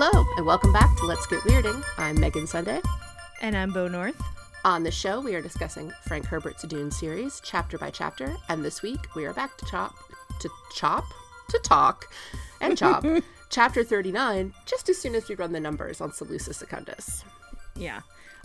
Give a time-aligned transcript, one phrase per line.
[0.00, 1.82] Hello, and welcome back to Let's Get Weirding.
[1.96, 2.80] I'm Megan Sunday.
[3.42, 4.14] And I'm Bo North.
[4.64, 8.80] On the show, we are discussing Frank Herbert's Dune series, chapter by chapter, and this
[8.80, 9.96] week we are back to chop,
[10.38, 11.02] to chop,
[11.48, 12.12] to talk,
[12.60, 13.04] and chop,
[13.50, 17.24] chapter 39, just as soon as we run the numbers on Salusa Secundus.
[17.74, 18.02] Yeah.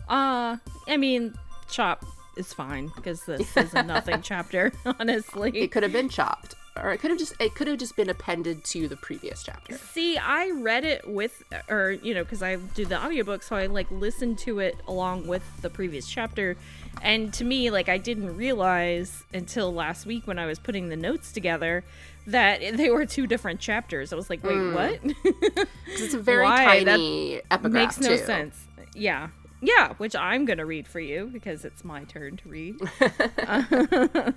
[0.10, 1.36] Uh, I mean,
[1.70, 2.04] chop
[2.36, 5.52] is fine because this is a nothing chapter, honestly.
[5.54, 8.10] It could have been chopped, or it could have just it could have just been
[8.10, 9.78] appended to the previous chapter.
[9.78, 13.68] See, I read it with, or you know, because I do the audiobook, so I
[13.68, 16.58] like listened to it along with the previous chapter.
[17.02, 20.96] And to me, like, I didn't realize until last week when I was putting the
[20.96, 21.84] notes together
[22.28, 24.12] that they were two different chapters.
[24.12, 24.74] I was like, wait, mm.
[24.74, 25.02] what?
[25.04, 25.68] Because
[26.02, 26.84] it's a very Why?
[26.84, 28.26] tiny epigraph Makes no too.
[28.26, 28.66] sense.
[28.96, 29.30] Yeah.
[29.66, 32.76] Yeah, which I'm going to read for you because it's my turn to read.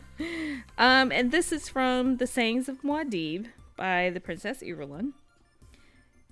[0.79, 5.13] um, and this is from The Sayings of Muad'Dib by the Princess Irulan.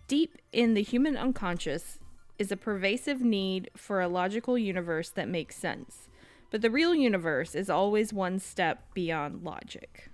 [0.07, 1.99] Deep in the human unconscious
[2.39, 6.09] is a pervasive need for a logical universe that makes sense.
[6.53, 10.09] But the real universe is always one step beyond logic.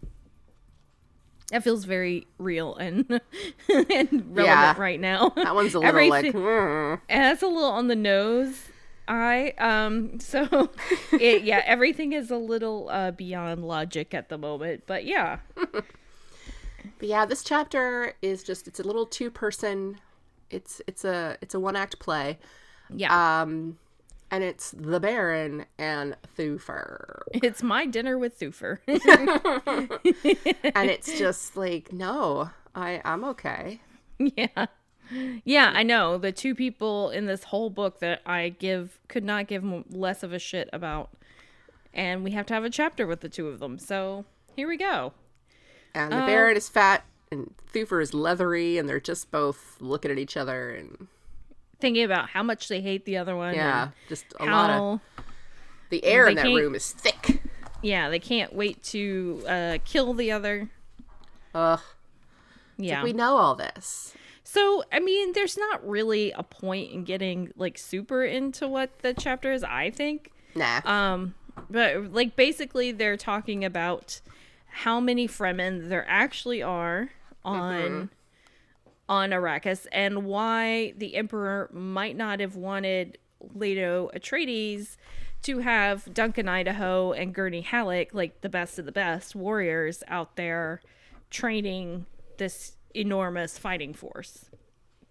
[1.51, 3.05] That feels very real and,
[3.69, 4.75] and relevant Yeah.
[4.79, 5.31] right now.
[5.37, 8.69] That one's a little like, Everything- "Hmm." and that's a little on the nose.
[9.11, 10.71] I um so
[11.13, 15.39] it yeah everything is a little uh beyond logic at the moment but yeah
[16.99, 19.99] But yeah, this chapter is just it's a little two person
[20.51, 22.39] it's it's a it's a one act play.
[22.95, 23.79] yeah Um
[24.31, 27.21] and it's the Baron and Thufir.
[27.33, 28.79] it's my dinner with Thufir
[30.75, 33.81] and it's just like, no, I I'm okay.
[34.19, 34.67] yeah
[35.45, 39.47] yeah I know the two people in this whole book that I give could not
[39.47, 41.11] give less of a shit about
[41.93, 44.25] and we have to have a chapter with the two of them so
[44.57, 45.13] here we go
[45.95, 50.19] And the Baron is fat and Thufir is leathery and they're just both looking at
[50.19, 51.09] each other and
[51.81, 55.01] thinking about how much they hate the other one yeah, just a lot of
[55.91, 57.43] the air in that room is thick.
[57.83, 60.69] yeah they can't wait to uh kill the other
[61.55, 61.81] Ugh.
[62.77, 64.15] yeah We know all this.
[64.53, 69.15] So i mean there's not really a point in getting like super into what the
[69.15, 70.81] chapter is i think Nah.
[70.85, 71.35] um
[71.69, 74.21] but like basically they're talking about
[74.67, 77.11] how many fremen there actually are
[77.45, 78.11] on
[79.09, 83.19] on arrakis and why the emperor might not have wanted
[83.55, 84.97] leto atreides
[85.43, 90.37] to have duncan idaho and gurney halleck like the best of the best warriors out
[90.37, 90.81] there
[91.31, 92.07] training
[92.39, 94.47] this enormous fighting force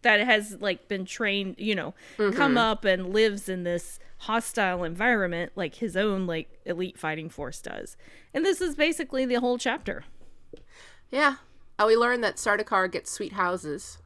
[0.02, 5.52] that has like been trained, you know, come up and lives in this hostile environment
[5.56, 7.98] like his own like elite fighting force does.
[8.34, 10.04] And this is basically the whole chapter.
[11.12, 11.36] yeah.
[11.78, 14.00] Oh, we learned that Sardaukar gets sweet houses.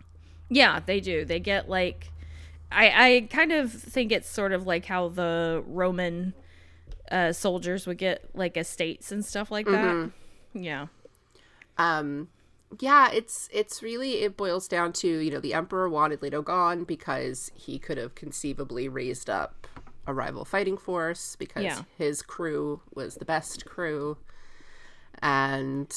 [0.50, 1.25] Yeah, they do.
[1.25, 2.09] They get like
[2.72, 2.85] I
[3.16, 6.33] I kind of think it's sort of like how the Roman
[7.12, 10.12] uh soldiers would get like estates and stuff like that.
[10.53, 10.88] Yeah.
[11.78, 12.29] um
[12.79, 16.84] yeah it's it's really it boils down to you know the emperor wanted leto gone
[16.84, 19.67] because he could have conceivably raised up
[20.07, 21.81] a rival fighting force because Yeah.
[21.97, 24.17] his crew was the best crew
[25.22, 25.94] and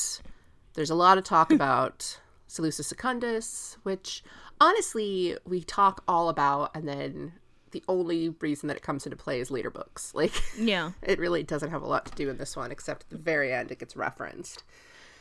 [0.75, 4.22] there's a lot of talk about Salusa Secundus, which
[4.60, 7.32] honestly we talk all about, and then
[7.72, 10.12] the only reason that it comes into play is later books.
[10.15, 10.92] Like, Yeah.
[11.03, 13.53] it really doesn't have a lot to do in this one, except at the very
[13.53, 14.62] end it gets referenced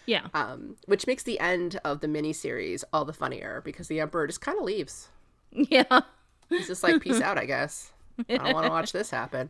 [0.05, 0.27] Yeah.
[0.33, 4.41] um, which makes the end of the miniseries all the funnier because the emperor just
[4.41, 5.09] kind of leaves.
[5.51, 6.01] Yeah.
[6.49, 7.91] He's just like, "Peace out, I guess.
[8.29, 9.49] I don't want to watch this happen."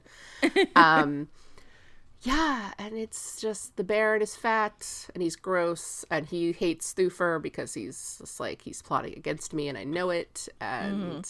[0.75, 1.27] Um,
[2.21, 7.41] yeah, and it's just the Baron is fat and he's gross and he hates Thufir
[7.41, 10.47] because he's just like he's plotting against me and I know it.
[10.59, 11.25] And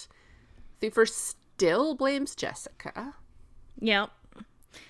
[0.81, 3.15] Thufir still blames Jessica.
[3.79, 4.09] Yep.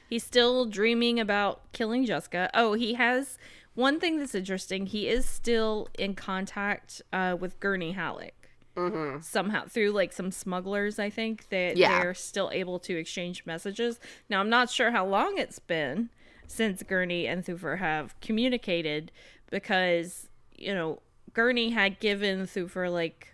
[0.10, 2.50] He's still dreaming about killing Jessica.
[2.54, 3.38] Oh, he has
[3.76, 4.86] one thing that's interesting.
[4.88, 8.34] He is still in contact uh, with Gurney Halleck.
[8.76, 9.22] Mm-hmm.
[9.22, 12.02] Somehow through like some smugglers, I think that Yeah.
[12.02, 14.00] they're still able to exchange messages.
[14.30, 16.10] Now, I'm not sure how long it's been
[16.48, 19.12] since Gurney and Thufir have communicated
[19.50, 20.28] because
[20.58, 21.00] you know
[21.34, 23.34] Gurney had given Thufir like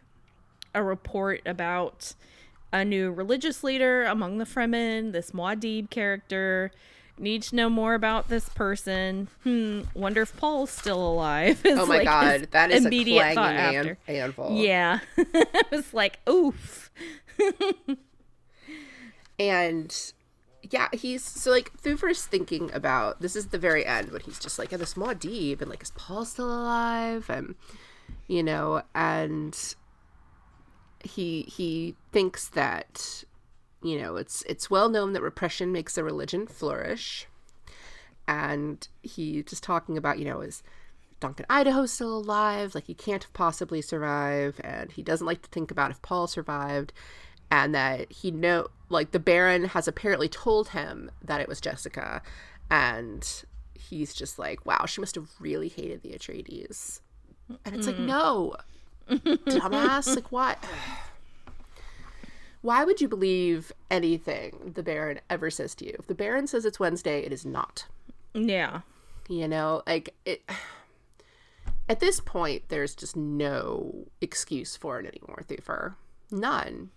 [0.75, 2.13] a report about
[2.71, 6.71] a new religious leader among the Fremen, this Muad'Dib character.
[7.21, 9.27] Need to know more about this person.
[9.43, 9.81] Hmm.
[9.93, 11.61] Wonder if Paul's still alive.
[11.65, 14.57] Oh my like, god, that is a immediate clanging thought an- anvil.
[14.57, 16.91] Yeah, it was like, oof.
[19.39, 20.13] And
[20.69, 24.59] yeah, he's so like Thufir's thinking about this is the very end when he's just
[24.59, 27.29] like, and this Muad'Dib and like, is Paul still alive?
[27.29, 27.55] And
[28.27, 29.57] you know, and
[31.03, 33.23] he he thinks that
[33.81, 37.27] you know it's it's well known that repression makes a religion flourish.
[38.27, 40.63] And he just talking about you know is
[41.19, 42.75] duncan idaho still alive?
[42.75, 46.93] Like he can't possibly survive and he doesn't like to think about if paul survived
[47.49, 52.21] and that he know like the baron has apparently told him that it was jessica
[52.69, 53.43] and
[53.73, 57.01] he's just like wow she must have really hated the atreides.
[57.65, 58.05] And it's like mm.
[58.05, 58.55] no
[59.09, 60.57] dumbass like what
[62.61, 65.95] why would you believe anything the baron ever says to you?
[65.99, 67.85] If the baron says it's wednesday it is not.
[68.33, 68.81] Yeah.
[69.27, 70.41] you know like it
[71.89, 75.95] at this point there's just no excuse for it anymore thufir
[76.31, 76.89] none.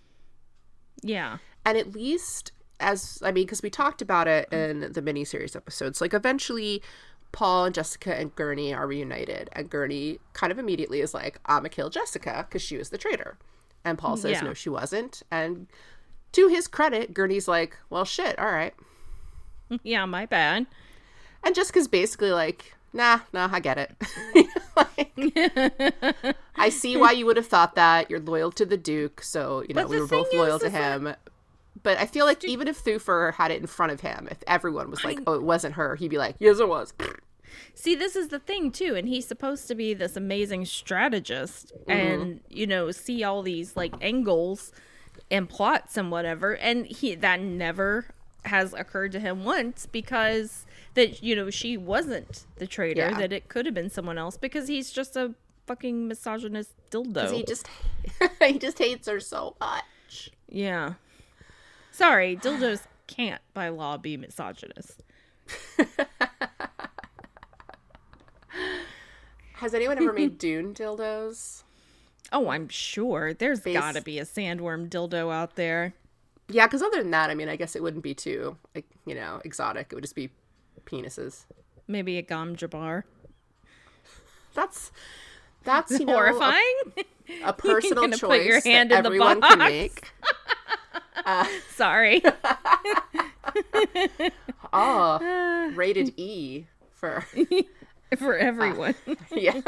[1.02, 1.38] Yeah.
[1.64, 6.00] and at least as i mean because we talked about it in the miniseries episodes
[6.00, 6.82] like eventually
[7.32, 11.58] paul and jessica and gurney are reunited and gurney kind of immediately is like i'm
[11.58, 13.38] gonna kill jessica because she was the traitor
[13.84, 14.40] and paul says Yeah.
[14.42, 15.22] no she wasn't.
[15.30, 15.66] And
[16.32, 18.74] to his credit gurney's like well shit all right.
[19.82, 20.66] Yeah, my bad.
[21.42, 23.92] and jessica's basically like nah nah i get it.
[24.76, 25.12] Like,
[26.56, 28.10] i see why you would have thought that.
[28.10, 31.14] You're loyal to the duke so you know we were both loyal to him.
[31.82, 34.90] But i feel like even if thufir had it in front of him if everyone
[34.90, 36.92] was like I- oh it wasn't her he'd be like yes it was
[37.74, 42.22] See, this is the thing too, and he's supposed to be this amazing strategist and
[42.22, 42.56] mm-hmm.
[42.56, 44.72] you know, see all these like angles
[45.30, 48.06] and plots and whatever, and he that never
[48.44, 53.18] has occurred to him once because that you know, she wasn't the traitor, Yeah.
[53.18, 55.34] that it could have been someone else because he's just a
[55.66, 57.32] fucking misogynist dildo.
[57.32, 57.66] he just
[58.42, 60.94] he just hates her so much yeah.
[61.90, 65.02] Sorry, dildos can't by law be misogynist.
[69.64, 71.62] has anyone ever made dune dildos
[72.32, 73.32] Oh, I'm sure.
[73.34, 75.92] There's Base- got to be a sandworm dildo out there.
[76.48, 79.14] yeah because other than that i mean i guess it wouldn't be too like you
[79.14, 80.30] know exotic it would just be
[80.84, 81.44] penises
[81.86, 83.04] Maybe a gom jabbar.
[84.54, 84.90] that's
[85.64, 86.74] that's you know Horrifying.
[87.44, 89.54] a personal gonna choice put your hand that in the everyone box.
[89.54, 90.12] can make
[91.26, 92.22] uh, Sorry.
[94.72, 97.24] oh rated e for
[98.18, 98.94] For everyone.
[99.32, 99.60] yeah.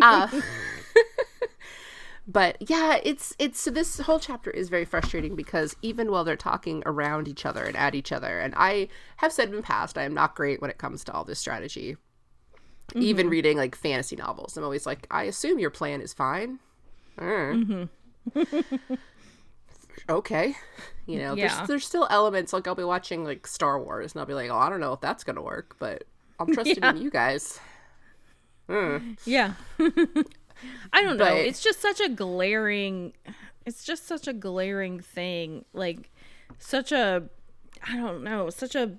[0.00, 0.28] Uh,
[2.28, 6.36] but yeah it's it's so this whole chapter is very frustrating because even while they're
[6.36, 9.98] talking around each other and at each other and i have said in the past
[9.98, 11.96] i am not great when it comes to all this strategy.
[12.94, 16.58] Even reading like fantasy novels i'm always like i assume your plan is fine.
[17.18, 17.86] Uh.
[20.08, 20.54] okay.
[21.06, 21.54] You know Yeah.
[21.56, 24.50] there's, there's still elements like i'll be watching like star wars and i'll be like
[24.50, 26.04] oh i don't know if that's gonna work but
[26.42, 26.90] i'm trusting Yeah.
[26.90, 27.60] in you guys
[28.68, 29.12] hmm.
[29.24, 29.54] yeah.
[30.92, 31.34] I don't know.
[31.34, 33.14] It's just such a glaring
[33.66, 35.64] it's just such a glaring thing.
[35.72, 36.10] Like
[36.58, 37.24] such a
[37.86, 38.92] I don't know, such a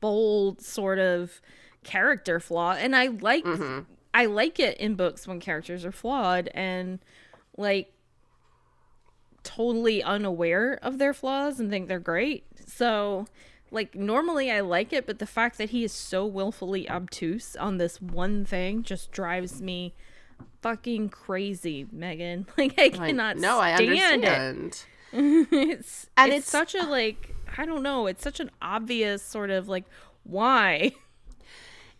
[0.00, 1.40] bold sort of
[1.84, 2.72] character flaw.
[2.72, 3.80] And I like mm-hmm.
[4.14, 6.98] I like it in books when characters are flawed and
[7.56, 7.92] like
[9.42, 12.44] totally unaware of their flaws and think they're great.
[12.66, 13.26] So,
[13.72, 17.78] like, normally I like it, but the fact that he is so willfully obtuse on
[17.78, 19.94] this one thing just drives me
[20.60, 22.46] fucking crazy, Megan.
[22.58, 24.86] Like, I I- cannot no i stand it.
[25.14, 29.22] It's, And it's it's- such a, uh, like, I don't know, it's such an obvious
[29.22, 29.84] sort of like,
[30.24, 30.92] why?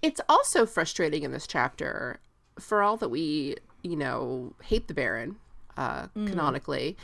[0.03, 2.21] it's also frustrating in this chapter
[2.59, 5.37] for all that we you know hate the baron
[5.77, 6.27] uh mm.
[6.29, 6.97] canonically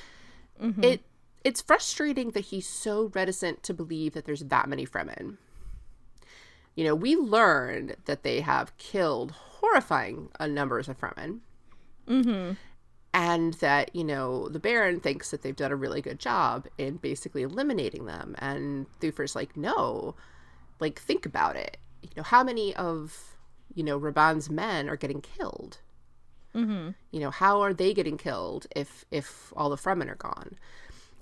[0.62, 0.84] mm-hmm.
[0.84, 1.00] it
[1.44, 5.36] it's frustrating that he's so reticent to believe that there's that many fremen.
[6.74, 11.40] You know we learned that they have killed horrifying uh, numbers of fremen.
[13.14, 16.96] And that you know the baron thinks that they've done a really good job in
[16.96, 18.36] basically eliminating them.
[18.38, 20.14] And thufir's like no
[20.80, 21.78] like think about it.
[22.02, 23.36] You know how many of
[23.74, 25.78] you know Rabban's men are getting killed?
[26.54, 26.90] Mm-hmm.
[27.12, 30.56] you know how are they getting killed if if all the fremen are gone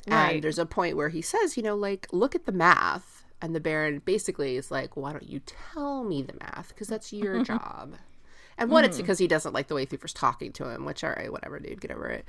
[0.08, 0.34] Right.
[0.34, 3.25] and there's a point where he says you know like look at the math.
[3.42, 6.68] And the baron basically is like why don't you tell me the math?
[6.68, 7.94] Because that's your job.
[8.56, 11.10] And one it's because he doesn't like the way Thufir's talking to him which all
[11.10, 12.25] right whatever dude get over it.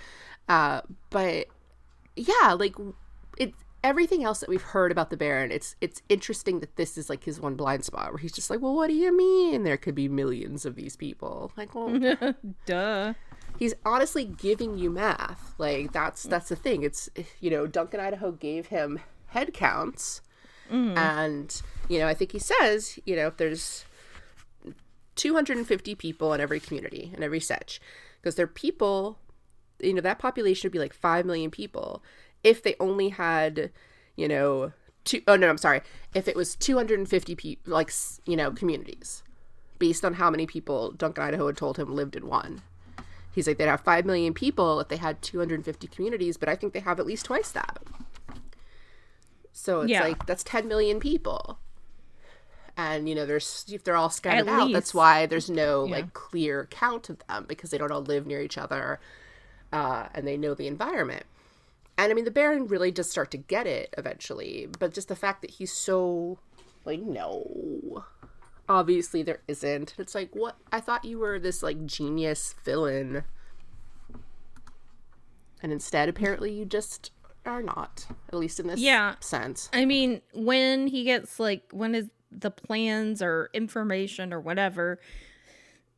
[0.50, 1.48] Uh but
[2.18, 2.76] yeah like
[3.38, 3.54] it
[3.86, 7.24] everything else that we've heard about the baron it's it's interesting that this is like
[7.24, 9.96] his one blind spot where he's just like well what do you mean there could
[9.96, 11.54] be millions of these people?
[11.56, 11.98] Like well
[12.66, 13.14] Duh.
[13.58, 15.54] He's honestly giving you math.
[15.58, 16.30] Like that's mm.
[16.30, 16.84] that's the thing.
[16.84, 17.10] It's
[17.40, 20.22] you know duncan idaho gave him head counts.
[20.70, 20.98] Mm.
[20.98, 23.86] And you know i think he says you know if there's
[25.16, 27.80] 250 people in every community in every sietch
[28.20, 29.18] because they're people
[29.80, 32.04] you know that population would be like 5 million people
[32.44, 33.72] if they only had
[34.16, 34.72] you know
[35.04, 35.82] two oh no i'm sorry
[36.14, 37.92] if it was 250 people like
[38.26, 39.24] you know communities
[39.80, 42.62] based on how many people duncan idaho had told him lived in one
[43.38, 46.74] he's like they'd have 5 million people if they had 250 communities but i think
[46.74, 47.78] they have at least twice that
[49.54, 50.04] so it's Yeah.
[50.04, 51.60] like that's 10 million people
[52.76, 54.74] and you know there's if they're all scattered At out least.
[54.74, 55.92] that's why there's no Yeah.
[55.98, 59.00] like clear count of them because they don't all live near each other
[59.72, 61.24] uh, and they know the environment
[61.98, 65.16] and i mean the baron really does start to get it eventually but just the
[65.16, 66.40] fact that he's so
[66.86, 68.04] like no
[68.70, 73.24] obviously there isn't it's like what i thought you were this like genius villain
[75.62, 77.12] and instead apparently you just
[77.46, 79.16] are not at least in this Yeah.
[79.22, 85.00] sense I mean, when he gets like when his the plans or information or whatever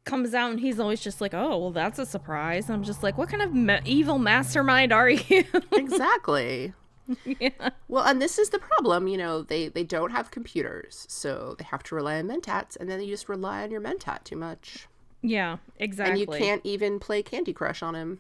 [0.06, 3.18] comes out, and he's always just like, "Oh, well, that's a surprise." I'm just like,
[3.18, 6.74] "What kind of ma- evil mastermind are you?" exactly
[7.40, 7.70] yeah.
[7.88, 11.66] Well, and this is the problem, you know, they they don't have computers, so they
[11.66, 14.88] have to rely on mentats, and then you just rely on your mentat too much,
[15.22, 16.12] Yeah, exactly.
[16.12, 18.20] and you can't even play Candy Crush on him.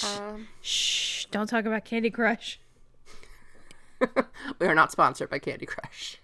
[0.05, 1.27] um, Shh!
[1.31, 2.61] Don't talk about Candy Crush.
[4.59, 6.19] we are not sponsored by Candy Crush.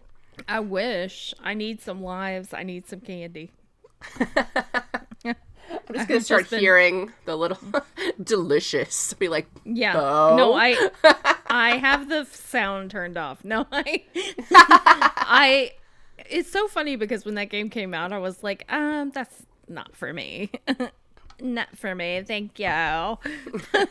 [0.48, 1.34] I wish.
[1.42, 2.54] I need some lives.
[2.54, 3.50] I need some candy.
[6.12, 7.58] Gonna start been- hearing the little
[8.22, 9.14] delicious.
[9.14, 9.92] Be like, Yeah.
[9.94, 10.90] No, I
[11.46, 13.44] I have the sound turned off.
[13.44, 14.02] No, I
[14.50, 15.72] I
[16.30, 19.94] it's so funny because when that game came out, I was like, um, that's not
[19.96, 20.50] for me.
[21.42, 22.66] Not for me, thank you.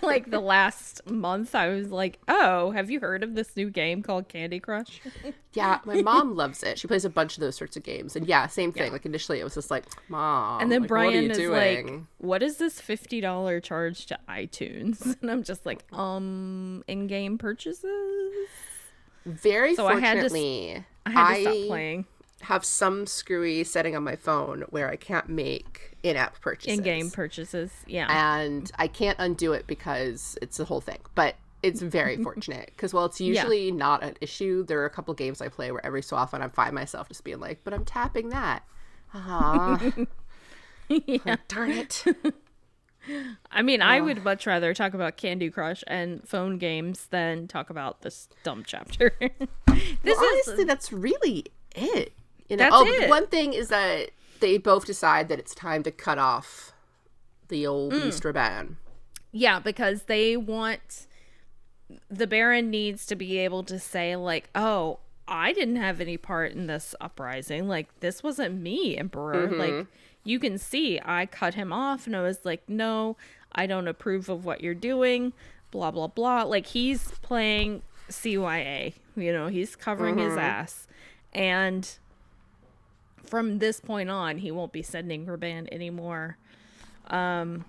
[0.01, 4.01] like the last month, I was like, oh, have you heard of this new game
[4.01, 5.01] called Candy Crush?
[5.53, 6.79] yeah, my mom loves it.
[6.79, 8.91] She plays a bunch of those sorts of games, and yeah, same thing.
[8.91, 11.37] Like initially, it was just like, mom, And then like, what are you Brian is
[11.37, 11.87] doing?
[11.97, 17.37] like, "What is this fifty dollar charge to iTunes?" And I'm just like, "Um, in-game
[17.37, 17.85] purchases."
[19.25, 22.05] Very So I had to I had to stop playing
[22.43, 26.77] have some screwy setting on my phone where I can't make in-app purchases.
[26.79, 27.71] in-game purchases.
[27.87, 30.99] Yeah, and I can't undo it because it's the whole thing.
[31.15, 35.13] But it's very fortunate because while it's usually not an issue, there are a couple
[35.13, 37.85] games I play where every so often I find myself just being like, "But I'm
[37.85, 38.63] tapping that."
[39.13, 39.81] Ah,
[40.89, 41.35] yeah.
[41.47, 42.03] darn it!
[43.51, 47.69] I mean, I would much rather talk about Candy Crush and phone games than talk
[47.71, 49.11] about this dumb chapter.
[49.19, 49.31] this
[49.67, 51.45] Well, is honestly, that's really
[51.75, 52.13] it.
[52.51, 53.09] You know, That's oh, it.
[53.09, 56.73] one thing is that they both decide that it's time to cut off
[57.47, 58.03] the old Mm.
[58.03, 58.75] Beast Rabban.
[59.31, 61.07] yeah, because they want
[62.09, 66.51] the Baron needs to be able to say like, "Oh, I didn't have any part
[66.51, 67.67] in this uprising.
[67.69, 69.87] Like this wasn't me, Emperor." Like
[70.25, 73.15] you can see I cut him off and I was like, "No,
[73.53, 75.31] I don't approve of what you're doing."
[75.71, 76.43] blah blah blah.
[76.43, 78.93] Like he's playing CYA.
[79.15, 80.85] You know, he's covering his ass.
[81.33, 81.89] And
[83.31, 86.37] from this point on, he won't be sending Rabban anymore
[87.07, 87.65] Um,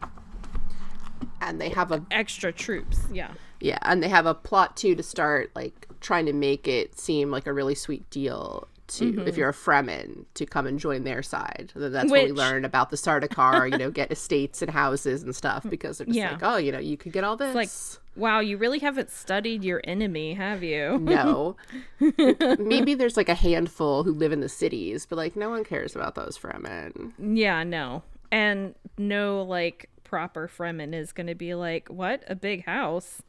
[1.40, 2.98] and they have a extra troops.
[3.12, 3.30] Yeah.
[3.60, 7.30] yeah and they have a plot too to start like trying to make it seem
[7.30, 8.66] like a really sweet deal
[8.98, 9.38] to if mm-hmm.
[9.38, 12.64] you're a fremen to come and join their side and that's when we Which- learn
[12.64, 16.32] about the Sardaukar you know get estates and houses and stuff because they're just Yeah.
[16.32, 17.70] like oh you know you could get all this like
[18.14, 20.98] Wow, you really haven't studied your enemy, have you?
[20.98, 21.56] no
[22.58, 25.96] maybe there's like a handful who live in the cities but like no one cares
[25.96, 28.02] about those fremen Yeah, no.
[28.30, 32.22] And no like proper Fremen is going to be like, "What?
[32.28, 33.22] A big house?"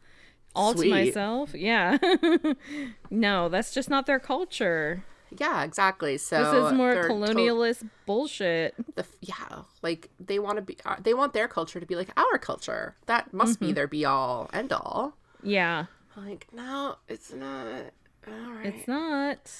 [0.55, 0.89] All Sweet.
[0.89, 1.53] to myself?
[1.55, 1.98] Yeah.
[3.10, 5.03] no, that's just not their culture.
[5.40, 8.75] Yeah exactly so This is more to- colonialist bullshit.
[8.96, 12.10] the yeah like they want to be uh, they want their culture to be like
[12.18, 13.66] our culture that must Mm-hmm.
[13.68, 15.86] be their be all end all Yeah.
[16.16, 17.66] like no it's not
[18.28, 19.52] all right It's not.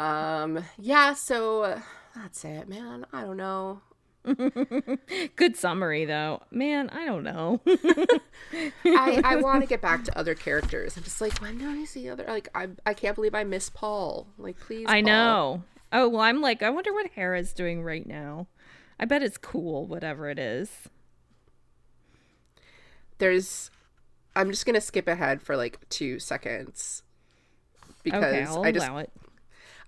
[0.00, 1.80] um yeah so uh,
[2.14, 3.80] that's it man i don't know
[5.36, 6.42] Good summary though.
[6.50, 7.60] Man, I don't know.
[8.94, 11.84] i i want to get back to other characters i'm just like when do i
[11.84, 15.10] see other like i i can't believe i miss paul like please I Paul.
[15.10, 15.62] know.
[15.90, 18.46] Oh, well, I'm like, I wonder what Harah's doing right now.
[19.00, 20.70] I bet it's cool, whatever it is.
[23.18, 23.70] there's
[24.36, 27.02] i'm just gonna skip ahead for like two seconds
[28.02, 29.10] because Okay, I'll i just allow it.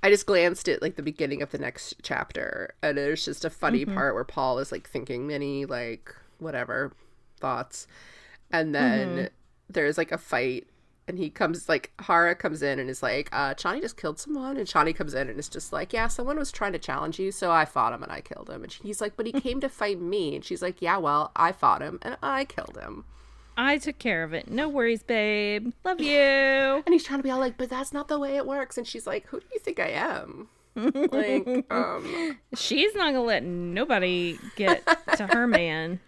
[0.02, 3.50] I just glanced at like the beginning of the next chapter, and there's just a
[3.50, 3.94] funny Mm-hmm.
[3.94, 6.92] part where Paul is like thinking many like whatever
[7.38, 7.86] thoughts,
[8.52, 9.40] and then Mm-hmm.
[9.68, 10.66] there's like a fight
[11.08, 14.56] and he comes like Harah comes in and is like, uh, Chani just killed someone,
[14.56, 17.32] and Chani comes in and is just like, yeah, someone was trying to challenge you,
[17.32, 19.68] so I fought him and I killed him, and he's like, but he came to
[19.68, 23.04] fight me, and she's like, yeah, well, I fought him and I killed him,
[23.62, 24.50] I took care of it.
[24.50, 25.72] No worries, babe.
[25.84, 26.18] Love you.
[26.18, 28.86] and he's trying to be all like, but that's not the way it works, and
[28.86, 30.48] she's like, who do you think I am?
[30.74, 34.82] like, um, She's not gonna let nobody get
[35.18, 36.00] to her man.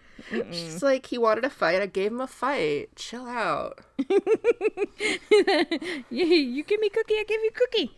[0.51, 2.95] she's like, he wanted a fight, I gave him a fight.
[2.95, 3.81] Chill out.
[4.09, 4.19] you,
[6.25, 7.91] you give me cookie, I give you cookie.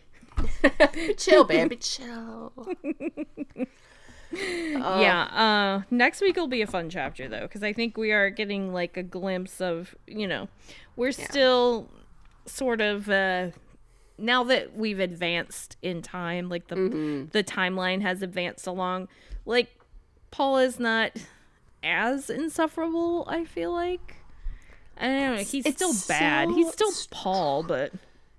[1.16, 2.52] chill, baby, chill.
[4.40, 5.22] Yeah.
[5.32, 8.72] Uh, next week will be a fun chapter though, because I think we are getting
[8.72, 10.48] like a glimpse of you know,
[10.96, 11.88] we're still
[12.46, 13.48] sort of uh,
[14.18, 19.08] now that we've advanced in time, like the the timeline has advanced along.
[19.44, 19.68] Like
[20.30, 21.12] Paul is not
[21.82, 23.24] as insufferable.
[23.28, 24.16] I feel like.
[24.98, 25.42] I don't know.
[25.42, 26.48] He's it's still bad.
[26.50, 27.92] He's still Paul, but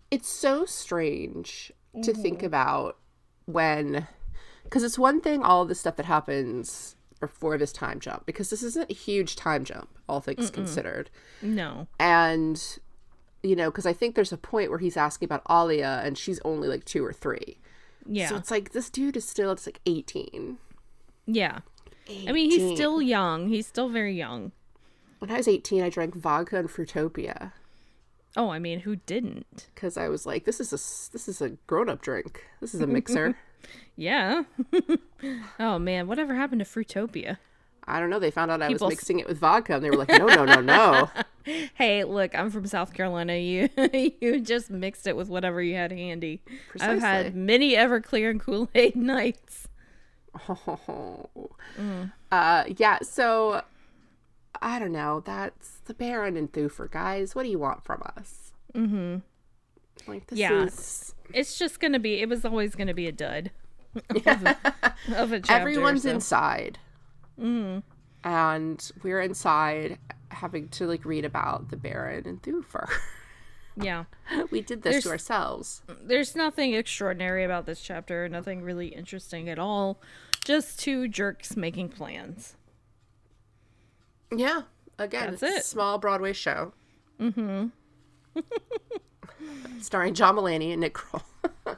[0.10, 2.98] it's so strange to think about
[3.46, 4.08] when
[4.69, 8.62] because it's one thing all the stuff that happens before this time jump because this
[8.62, 11.09] isn't a huge time jump all things considered
[11.41, 11.88] no.
[12.00, 12.77] and
[13.41, 16.39] you know because i think there's a point where he's asking about alia and she's
[16.45, 17.57] only like two or three
[18.05, 18.29] Yeah.
[18.29, 20.57] so it's like this dude is still it's like 18
[21.29, 21.59] yeah.
[22.25, 23.50] I mean, he's still young.
[23.50, 24.53] He's still very young.
[25.19, 27.51] when i was 18 i drank vodka and fruitopia
[28.36, 29.67] Oh, I mean, who didn't?
[29.74, 30.77] because i was like this is a
[31.12, 33.36] this is a grown-up drink this is a mixer
[33.95, 34.43] Yeah.
[35.59, 37.38] oh man, whatever happened to Fruitopia?
[37.89, 39.89] i don't know they found out i People was mixing it with vodka and they
[39.89, 41.09] were like no no no no
[41.75, 43.33] Hey, look, I'm from South Carolina.
[43.38, 43.69] You
[44.19, 46.41] you just mixed it with whatever you had handy.
[46.79, 49.67] I've had many Everclear and Kool Aid nights.
[50.50, 51.30] Oh.
[52.32, 53.62] Uh, yeah, so
[54.62, 55.21] I don't know.
[55.25, 57.34] That's the Baron and Thufir, guys.
[57.34, 58.51] What do you want from us?
[58.73, 59.17] Mm-hmm.
[60.05, 60.63] Like this Yeah.
[60.65, 62.21] is It's just gonna be.
[62.21, 63.51] It was always gonna be a dud.
[64.10, 64.57] of, a,
[65.15, 66.12] of a chapter, everyone's so.
[66.12, 66.77] inside.
[67.39, 67.83] Mm.
[68.23, 69.97] And we're inside
[70.29, 72.89] having to like read about the Baron and Thufir.
[73.75, 74.05] Yeah.
[74.51, 75.81] we did this to ourselves.
[76.03, 78.27] There's nothing extraordinary about this chapter.
[78.27, 79.99] Nothing really interesting at all.
[80.45, 82.55] Just two jerks making plans.
[84.36, 84.62] Yeah.
[84.99, 85.65] Again, That's it.
[85.65, 86.73] small Broadway show.
[87.19, 87.67] Mm-hmm.
[89.82, 91.23] Starring John Mulaney and Nick Kroll.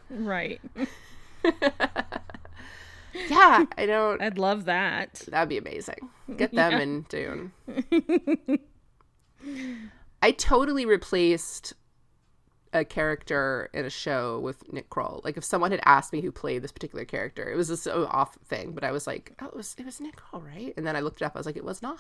[0.10, 0.62] Right.
[3.30, 5.24] yeah, I don't I'd love that.
[5.28, 6.10] That'd be amazing.
[6.36, 7.52] Get them in Dune.
[10.22, 11.74] I totally replaced
[12.74, 15.22] a character in a show with Nick Kroll.
[15.24, 18.08] Like if someone had asked me who played this particular character, it was a so
[18.12, 20.74] off thing, but I was like, oh, it was it was Nick Kroll, right?
[20.78, 21.36] And then I looked it up.
[21.36, 22.00] I was like, it was not.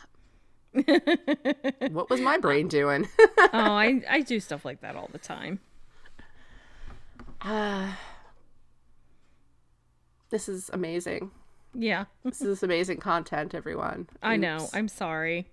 [1.91, 3.07] what was my brain doing?
[3.37, 5.59] oh, I I do stuff like that all the time.
[10.29, 11.31] this is amazing.
[11.73, 12.05] Yeah.
[12.23, 14.07] This is amazing content, everyone.
[14.23, 14.69] I know.
[14.73, 15.47] I'm sorry.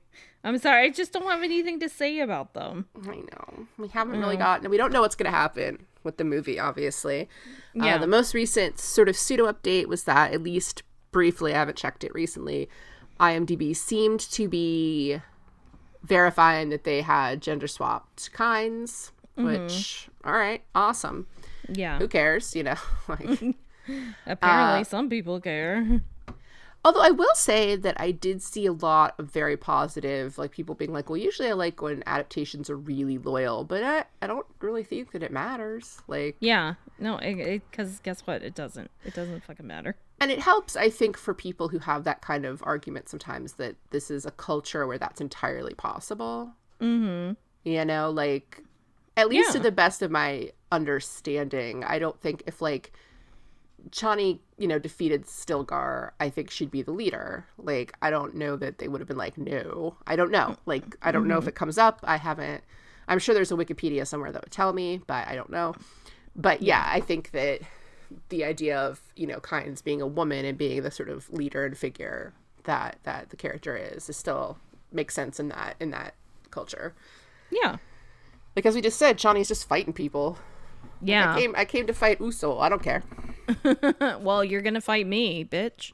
[0.45, 0.85] I'm sorry.
[0.87, 2.87] I just don't have anything to say about them.
[3.07, 3.67] I know.
[3.79, 4.71] We haven't really gotten.
[4.71, 6.59] We don't know what's going to happen with the movie.
[6.59, 7.29] Obviously,
[7.75, 7.97] Yeah.
[7.97, 11.77] Uh, the most recent sort of pseudo update was that, at least briefly, I haven't
[11.77, 12.69] checked it recently.
[13.21, 15.21] IMDb seemed to be
[16.03, 19.45] verifying that they had gender swapped Kynes, mm-hmm.
[19.45, 21.27] which all right, awesome.
[21.69, 21.99] Yeah.
[21.99, 22.55] Who cares?
[22.55, 22.77] You know,
[23.09, 23.29] like.
[24.27, 26.01] Apparently, uh, some people care.
[26.85, 30.77] Although I will say that I did see a lot of very positive, like people
[30.77, 34.47] being like, well, usually I like when adaptations are really loyal, but I, I don't
[34.61, 36.01] really think that it matters.
[36.07, 36.75] Like, Yeah.
[36.99, 38.43] No, because guess what?
[38.43, 38.91] It doesn't.
[39.05, 39.97] It doesn't fucking matter.
[40.21, 43.77] And it helps, I think, for people who have that kind of argument sometimes that
[43.91, 46.53] this is a culture where that's entirely possible.
[46.81, 47.33] Mm-hmm.
[47.69, 48.63] You know, like,
[49.17, 52.93] at least to the best of my understanding, I don't think if, like,
[53.91, 57.47] Chani, you know, defeated Stilgar, I think she'd be the leader.
[57.59, 59.97] Like, I don't know that they would have been like, no.
[60.07, 60.57] I don't know.
[60.67, 62.01] Like, I don't know if it comes up.
[62.03, 62.65] I haven't.
[63.09, 65.75] I'm sure there's a Wikipedia somewhere that would tell me, but I don't know.
[66.35, 67.61] But yeah, I think that
[68.29, 71.65] the idea of you know Kynes being a woman and being the sort of leader
[71.65, 72.33] and figure
[72.65, 74.59] that that the character is is still
[74.93, 76.15] makes sense in that in that
[76.51, 76.95] culture.
[77.51, 77.77] Yeah.
[78.55, 80.39] Like as we just said, Chani's just fighting people.
[81.03, 81.35] Yeah.
[81.35, 82.61] I came I came to fight Usul.
[82.61, 83.03] I don't care.
[84.21, 85.93] well, you're gonna fight me, bitch.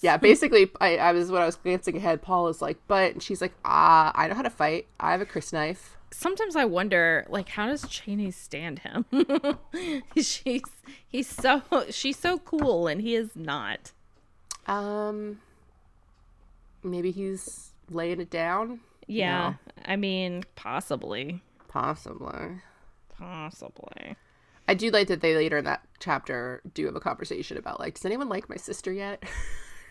[0.00, 2.22] Yeah, basically, I, I was when I was glancing ahead.
[2.22, 4.86] Paul is like, but and she's like, ah, I know how to fight.
[4.98, 5.96] I have a crysknife.
[6.12, 9.04] Sometimes I wonder, like, how does Chani stand him?
[10.16, 10.62] she's
[11.06, 13.92] he's so she's so cool, and he is not.
[14.66, 15.40] Um,
[16.82, 18.80] maybe he's laying it down.
[19.06, 19.54] Yeah.
[19.84, 21.42] I mean, possibly.
[21.68, 22.60] Possibly.
[23.16, 24.16] Possibly.
[24.68, 27.94] I do like that they later in that chapter do have a conversation about like,
[27.94, 29.22] does anyone like my sister yet?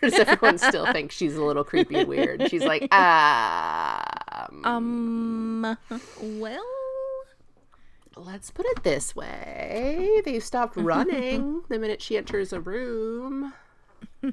[0.02, 2.48] everyone still think she's a little creepy and weird?
[2.50, 5.76] She's like, um, Um.
[6.22, 6.62] Well.
[8.16, 13.52] let's put it this way: they stopped running the minute she enters a room,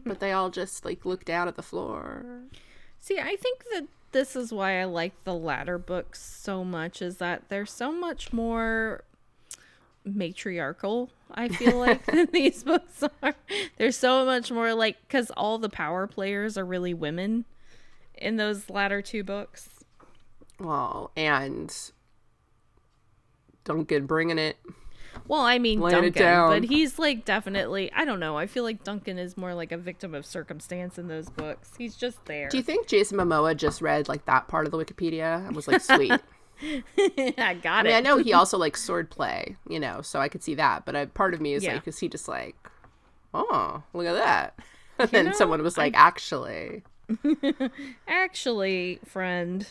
[0.06, 2.26] but they all just like look down at the floor.
[3.00, 7.02] See, I think that this is why I like the latter books so much.
[7.02, 9.04] Is that they're so much more
[10.16, 11.10] matriarchal.
[11.32, 13.36] I feel like than these books are.
[13.78, 17.46] They're so much more like because all the power players are really women
[18.16, 19.70] in those latter two books.
[20.60, 21.74] Well, and
[23.64, 24.58] Duncan bringing it.
[25.28, 27.92] Well, I mean Laying Duncan, but he's like definitely.
[27.92, 28.38] I don't know.
[28.38, 31.72] I feel like Duncan is more like a victim of circumstance in those books.
[31.78, 32.50] He's just there.
[32.50, 35.68] Do you think Jason Momoa just read like that part of the Wikipedia and was
[35.68, 36.14] like, sweet?
[37.38, 37.98] I got I mean, it.
[37.98, 40.86] I know he also likes swordplay, you know, so I could see that.
[40.86, 41.76] But a part of me is Yeah.
[41.76, 42.56] like, is he just like,
[43.34, 44.60] oh, look at that?
[45.00, 46.82] And then know, someone was like, actually,
[48.08, 49.66] Actually, friend,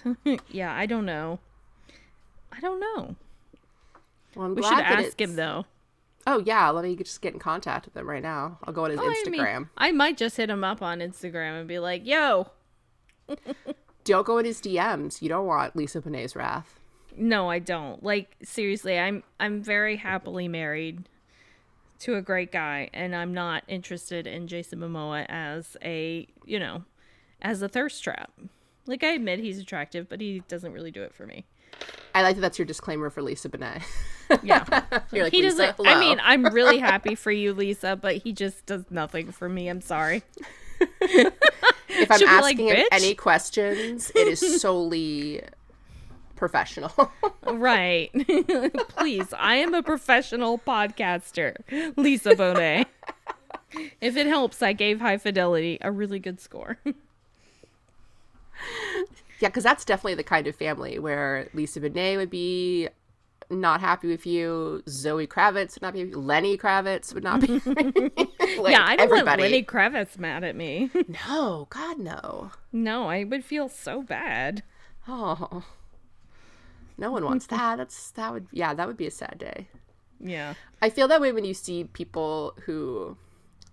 [0.51, 1.41] yeah, I don't know.
[2.53, 3.17] I don't know.
[4.35, 5.65] well, We should ask him it's- though.
[6.29, 8.59] Oh yeah, let me just get in contact with him right now.
[8.65, 9.69] I'll go on his Oh, I mean, Instagram.
[9.79, 12.49] I might just hit him up on Instagram and be like, "Yo,
[14.07, 15.21] Don't go in his DMs.
[15.21, 16.81] You don't want Lisa Bonet's wrath.
[17.17, 21.09] no, I don't." Like seriously, I'm I'm very happily married
[22.01, 26.85] to a great guy, and I'm not interested in Jason Momoa as a you know
[27.43, 28.31] as a thirst trap.
[28.87, 31.45] Like I admit he's attractive, but he doesn't really do it for me.
[32.15, 32.41] I like that.
[32.41, 33.83] That's your disclaimer for Lisa Bonet.
[34.43, 34.65] Yeah.
[35.13, 35.77] You're like, he doesn't.
[35.77, 35.91] hello.
[35.91, 39.69] I mean, I'm really happy for you, Lisa, but he just does nothing for me.
[39.69, 40.23] I'm sorry.
[41.99, 45.43] if I'm like, asking him any questions, it is solely
[46.37, 47.13] professional.
[47.45, 48.11] Right.
[48.89, 51.57] Please, I am a professional podcaster,
[51.97, 52.87] Lisa Bonet.
[54.01, 56.79] if it helps, I gave High Fidelity a really good score.
[59.39, 62.89] Yeah, because that's definitely the kind of family where Lisa Bonet would be
[63.51, 64.83] not happy with you.
[64.89, 66.07] Zoe Kravitz would not be.
[66.07, 67.61] Lenny Kravitz would not be.
[68.59, 69.43] like, yeah, I don't everybody.
[69.43, 70.91] want Lenny Kravitz mad at me.
[71.29, 72.51] No, God no.
[72.73, 74.63] no, I would feel so bad.
[75.09, 75.65] Oh,
[76.99, 77.77] no one wants that.
[77.77, 79.69] That's that would yeah, that would be a sad day.
[80.19, 80.55] Yeah.
[80.81, 83.17] I feel that way when you see people who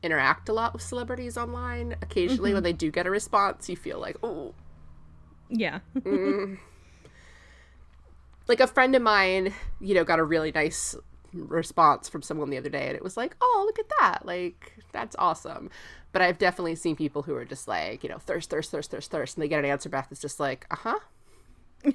[0.04, 1.96] interact a lot with celebrities online.
[2.02, 2.56] Occasionally, Mm-hmm.
[2.56, 4.54] when they do get a response, you feel like oh,
[5.50, 5.80] Yeah.
[8.48, 10.96] like a friend of mine, you know, got a really nice
[11.34, 14.74] response from someone the other day, and it was like, oh, look at that, like
[14.92, 15.70] that's awesome.
[16.12, 19.12] But I've definitely seen people who are just like, you know, thirst, thirst, thirst, thirst,
[19.12, 21.00] thirst, and they get an answer back that's just like, uh huh.
[21.86, 21.92] I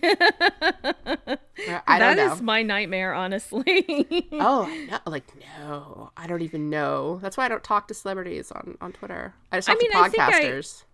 [1.98, 4.26] don't That is my nightmare, honestly.
[4.32, 5.24] Oh, no, like
[5.58, 7.18] no, I don't even know.
[7.22, 9.34] That's why I don't talk to celebrities on on Twitter.
[9.50, 10.84] I just I talk mean, to I think I- podcasters.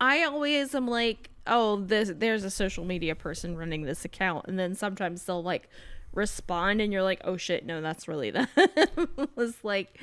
[0.00, 4.58] I always am like, oh, this there's a social media person running this account, and
[4.58, 5.68] then sometimes they'll like
[6.14, 8.48] respond, and you're like, oh shit, no, that's really them.
[9.34, 9.98] was like,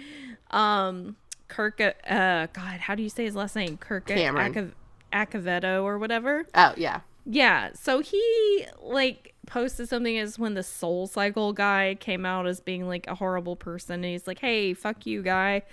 [0.52, 1.16] um,
[1.48, 3.78] Kirk, uh, God, how do you say his last name?
[3.78, 4.74] Kirk Cameron.
[5.12, 6.46] Acevedo or whatever.
[6.54, 12.26] Oh yeah, Yeah, so he like posted something as when the Soul Cycle guy came
[12.26, 15.64] out as being like a horrible person, and he's like, "Hey, fuck you, guy,"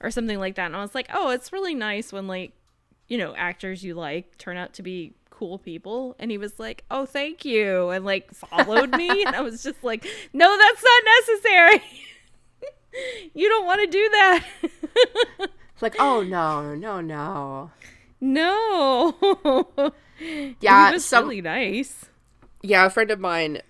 [0.00, 0.66] or something like that.
[0.66, 2.52] And I was like, "Oh, it's really nice when like,
[3.08, 6.84] you know, actors you like turn out to be cool people." And he was like,
[6.90, 11.02] "Oh, thank you," and like followed me, and I was just like, "No, that's not
[11.20, 11.82] necessary.
[13.34, 17.70] you don't want to do that." it's like oh no, no, no.
[18.20, 19.92] no.
[20.60, 22.06] Yeah, he was some really nice.
[22.62, 22.86] yeah.
[22.86, 23.60] A friend of mine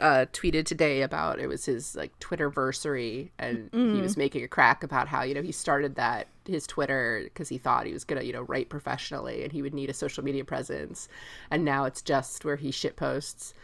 [0.00, 4.48] uh, tweeted today about it was his like Twitter versary, and he was making a
[4.48, 8.04] crack about how you know he started that his Twitter because he thought he was
[8.04, 11.08] gonna you know write professionally and he would need a social media presence,
[11.50, 13.54] and now it's just where he shit posts.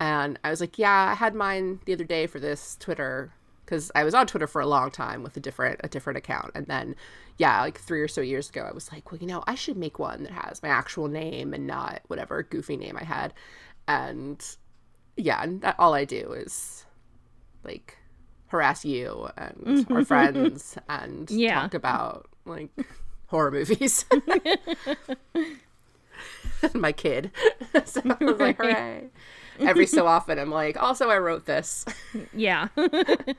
[0.00, 3.32] And I was like, yeah, I had mine the other day for this Twitter
[3.64, 6.52] because I was on Twitter for a long time with a different a different account,
[6.54, 6.94] and then
[7.36, 9.76] yeah, like three or so years ago, I was like, well, you know, I should
[9.76, 13.32] make one that has my actual name and not whatever goofy name I had,
[13.86, 14.44] and
[15.18, 16.84] yeah, and that all I do is
[17.64, 17.96] like
[18.48, 19.92] harass you and mm-hmm.
[19.92, 21.60] our friends and Yeah.
[21.60, 22.70] talk about like
[23.26, 24.04] horror movies.
[26.74, 27.30] My kid.
[27.84, 29.08] so I was like, hooray.
[29.60, 31.84] Every so often, I'm like, also, I wrote this.
[32.32, 32.68] Yeah.
[32.76, 33.36] But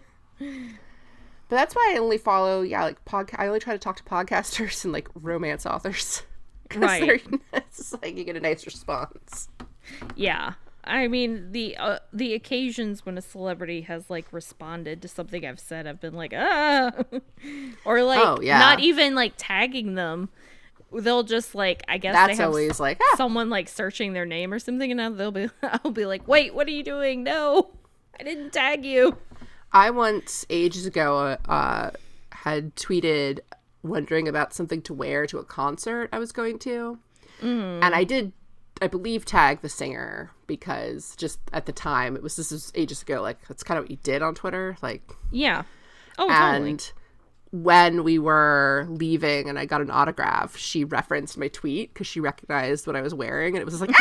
[1.49, 3.31] that's why I only follow, yeah, like pod.
[3.37, 6.23] I only try to talk to podcasters and like romance authors.
[6.75, 7.23] Right.
[7.51, 9.49] It's like you get a nice response.
[10.15, 10.53] Yeah.
[10.89, 15.59] I mean the uh, the occasions when a celebrity has like responded to something I've
[15.59, 16.91] said, I've been like, ah,
[17.85, 18.59] or like Oh, yeah.
[18.59, 20.29] not even like tagging them.
[20.91, 24.25] They'll just like I guess they That's have always like, ah, someone like searching their
[24.25, 27.23] name or something, and they'll be I'll be like, wait, what are you doing?
[27.23, 27.69] No,
[28.19, 29.17] I didn't tag you.
[29.71, 31.91] I once ages ago uh,
[32.31, 33.39] had tweeted
[33.83, 36.97] wondering about something to wear to a concert I was going to,
[37.41, 37.79] Mm.
[37.83, 38.33] and I did,
[38.81, 43.01] I believe, tag the singer because just at the time it was this was ages
[43.01, 43.21] ago.
[43.21, 45.63] Like that's kind of what you did on Twitter, like Yeah.
[46.17, 46.71] Oh, totally.
[46.71, 46.91] and.
[47.51, 52.19] When we were leaving and I got an autograph, she referenced my tweet because she
[52.19, 53.95] recognized what I was wearing, and it was just like,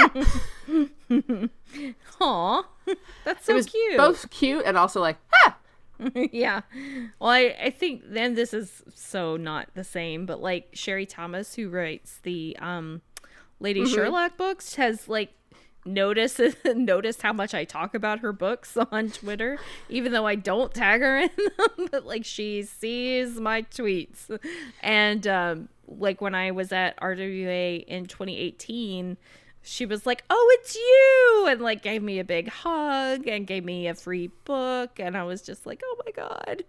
[1.08, 1.48] ah!
[2.20, 2.62] Aw,
[3.24, 3.96] that's so it was cute.
[3.96, 5.56] both cute and also like, ah!
[6.14, 6.60] yeah.
[7.18, 11.54] Well, I, I think then this is so not the same, but like Sherry Thomas,
[11.54, 13.00] who writes the um
[13.60, 15.32] Lady Sherlock books, has like
[15.84, 20.72] noticed noticed how much I talk about her books on Twitter, even though I don't
[20.72, 21.88] tag her in them.
[21.90, 24.38] But like she sees my tweets,
[24.82, 29.16] and um like when I was at RWA in 2018.
[29.60, 33.64] She was like, "Oh, it's you!" and like gave me a big hug and gave
[33.64, 36.64] me a free book, and I was just like, "Oh my god!"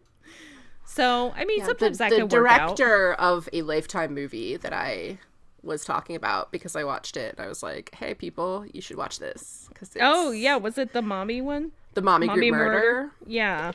[0.86, 2.75] So, I mean, sometimes the, that the can work out.
[2.75, 5.19] director of a lifetime movie that i
[5.63, 8.97] was talking about because i watched it and i was like hey people you should
[8.97, 11.71] watch this because Oh yeah, was it the mommy one?
[11.95, 13.11] the mommy, Mommy group murder.
[13.25, 13.71] Yeah.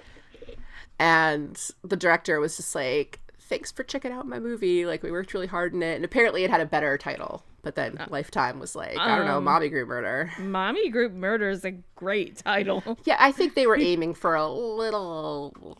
[0.98, 5.34] and the director was just like thanks for checking out my movie like we worked
[5.34, 8.58] really hard in it and apparently it had a better title but then Uh, lifetime
[8.58, 12.36] was like i don't know um, mommy group murder Mommy Group Murder is a great
[12.38, 12.82] title.
[13.04, 15.76] yeah i think they were aiming for a little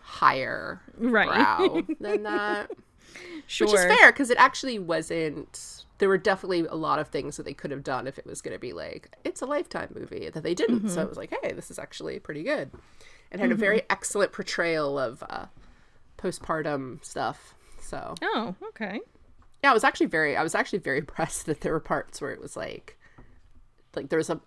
[0.00, 1.26] higher Right.
[1.28, 2.70] brow than that
[3.46, 3.66] sure.
[3.66, 5.84] Which is fair because it actually wasn't.
[5.98, 8.42] There were definitely a lot of things that they could have done if it was
[8.42, 10.80] going to be like it's a lifetime movie that they didn't.
[10.80, 10.88] Mm-hmm.
[10.88, 12.70] So it was like, hey, this is actually pretty good,
[13.30, 15.46] and had a very excellent portrayal of uh,
[16.18, 17.54] postpartum stuff.
[17.80, 19.00] So Oh, okay.
[19.62, 20.36] yeah, I was actually very.
[20.36, 22.98] I was actually very impressed that there were parts where it was like.
[23.94, 24.40] Like there was a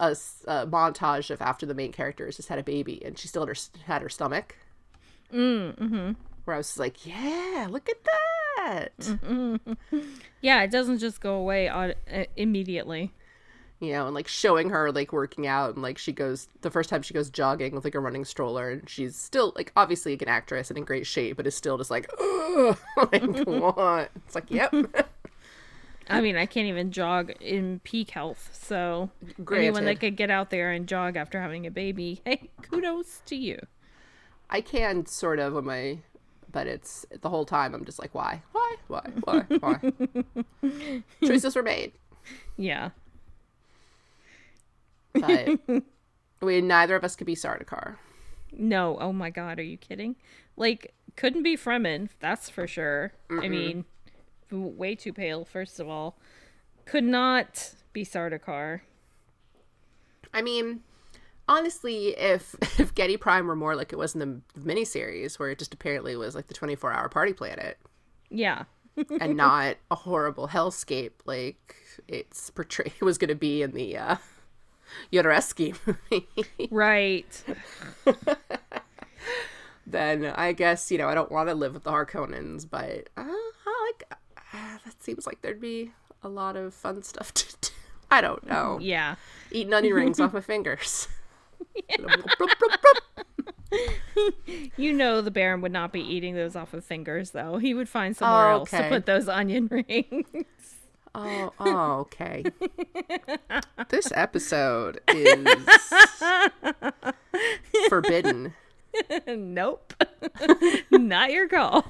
[0.68, 3.64] montage of after the main characters just had a baby and she still had her,
[3.86, 4.58] had her stomach.
[5.34, 6.12] Mm, mm-hmm.
[6.44, 8.37] Where I was like, yeah, look at that.
[8.58, 9.74] Mm-hmm.
[10.41, 13.13] Yeah, it doesn't just go away on, uh, immediately.
[13.80, 16.89] you know, and like showing her like working out and like she goes the first
[16.89, 20.22] time she goes jogging with like a running stroller and she's still like obviously like
[20.24, 22.10] an actress and in great shape, but is still just like,
[23.12, 24.12] like what?
[24.15, 24.74] It's like, yep,
[26.10, 28.50] I mean, I can't even jog in peak health.
[28.54, 29.10] So
[29.52, 33.36] anyone that could get out there and jog after having a baby, hey, kudos to
[33.36, 33.60] you.
[34.50, 36.00] I can sort of when my,
[36.52, 39.46] but it's the whole time I'm just like, why, why, why, why,
[40.62, 41.04] why?
[41.26, 41.94] Choices were made,
[42.58, 42.90] Yeah.
[45.14, 45.60] but
[46.42, 47.96] mean, neither of us could be Sardaukar.
[48.52, 50.16] No, oh my god, are you kidding?
[50.56, 53.12] Like, couldn't be Fremen, that's for sure.
[53.30, 53.86] I mean,
[54.52, 56.18] way too pale, first of all.
[56.86, 58.82] Could not be Sardaukar.
[60.34, 60.82] I mean,
[61.48, 65.60] honestly, if if Giedi Prime were more like it was in the miniseries, where it
[65.60, 67.78] just apparently was like the 24 hour party planet
[68.30, 68.64] Yeah.
[69.22, 71.76] and not a horrible hellscape like
[72.08, 74.16] it's portrayed was going to be in the uh,
[75.14, 76.28] Jodorowsky movie,
[76.72, 77.44] Right.
[79.86, 83.24] then I guess you know I don't want to live with the Harkonnens, but uh,
[83.28, 84.12] I like
[84.54, 85.92] uh, that seems like there'd be
[86.24, 87.70] a lot of fun stuff to do.
[88.10, 88.80] I don't know.
[88.82, 89.16] Yeah.
[89.52, 91.08] Eating onion rings off my fingers.
[94.78, 97.58] You know the Baron would not be eating those off of fingers, though.
[97.58, 100.46] He would find somewhere oh, else to put those onion rings.
[101.13, 102.43] Oh, oh, okay.
[103.89, 105.46] this episode is
[107.89, 108.54] forbidden.
[109.28, 109.93] nope.
[110.91, 111.86] not your call.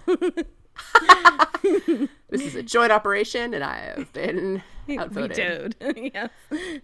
[2.30, 4.62] This is a joint operation, and I have been
[5.00, 5.76] outvoted.
[6.14, 6.30] Yes.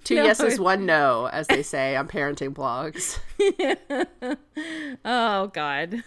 [0.06, 0.24] Two No.
[0.24, 3.20] yeses, one no, as they say on parenting blogs.
[5.06, 6.02] Oh God.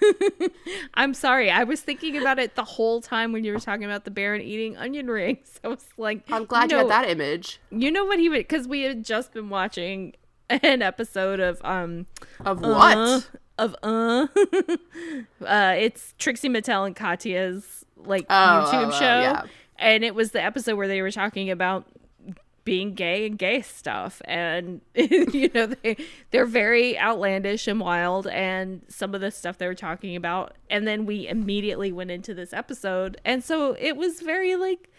[0.95, 1.51] I'm sorry.
[1.51, 4.41] I was thinking about it the whole time when you were talking about the Baron
[4.41, 5.61] eating onion rings.
[5.63, 8.39] I was like, I'm glad you know, had that image You know what he would
[8.39, 10.15] because we had just been watching
[10.49, 12.07] an episode of um
[12.45, 12.97] of what?
[12.97, 13.21] uh,
[13.59, 14.27] of uh.
[15.45, 18.35] Uh it's Trixie Mattel and Katya's like Oh,
[18.73, 19.21] YouTube oh, oh, show.
[19.21, 19.43] yeah.
[19.79, 21.87] And it was the episode where they were talking about
[22.65, 24.21] being gay and gay stuff.
[24.25, 25.97] And you know they
[26.31, 30.55] they're very outlandish and wild and some of the stuff they were talking about.
[30.69, 33.21] And then we immediately went into this episode.
[33.25, 34.91] And so it was very like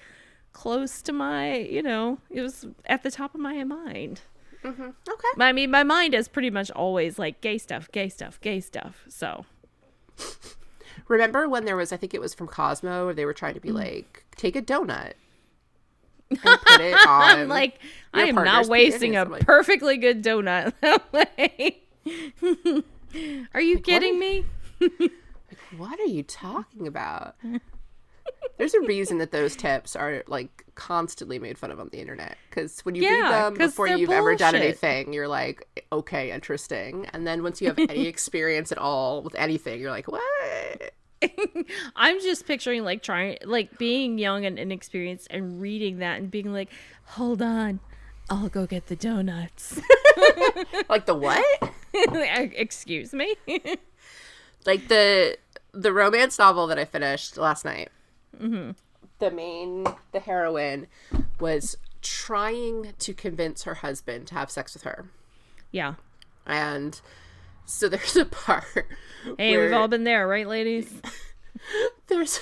[0.54, 4.22] close to my you know it was at the top of my mind
[4.68, 5.28] Okay.
[5.40, 9.06] I mean, my mind is pretty much always like gay stuff, gay stuff, gay stuff.
[9.10, 9.46] So
[11.08, 13.60] Remember when there was, I think it was from Cosmo, where they were trying to
[13.60, 13.64] Mm.
[13.64, 15.14] be like, take a donut
[16.30, 17.40] and put it on.
[17.40, 17.80] I'm like,
[18.14, 19.28] I am not wasting penis.
[19.28, 20.74] a like- perfectly good donut.
[23.54, 24.46] Are you kidding me?
[25.78, 27.36] what are you talking about?
[28.58, 32.38] There's a reason that those tips are like constantly made fun of on the internet
[32.50, 37.08] because when you Yeah, read them before you've ever done anything, you're like, okay, interesting.
[37.14, 40.94] And then once you have any experience at all with anything, you're like, what?
[41.96, 46.52] I'm just picturing like trying, like being young and inexperienced and reading that and being
[46.54, 46.70] like,
[47.06, 47.80] hold on,
[48.30, 49.80] I'll go get the donuts.
[50.90, 51.44] Like the what?
[51.94, 53.36] Excuse me.
[54.66, 55.38] like the
[55.74, 57.90] the romance novel that I finished last night.
[58.40, 58.72] Mm-hmm.
[59.20, 60.88] The main the heroine
[61.40, 65.10] was trying to convince her husband to have sex with her,
[65.72, 65.96] yeah.
[66.46, 67.00] and
[67.66, 68.88] so there's a part.
[69.38, 71.02] Hey, where we've all been there, right, ladies?
[72.08, 72.40] there's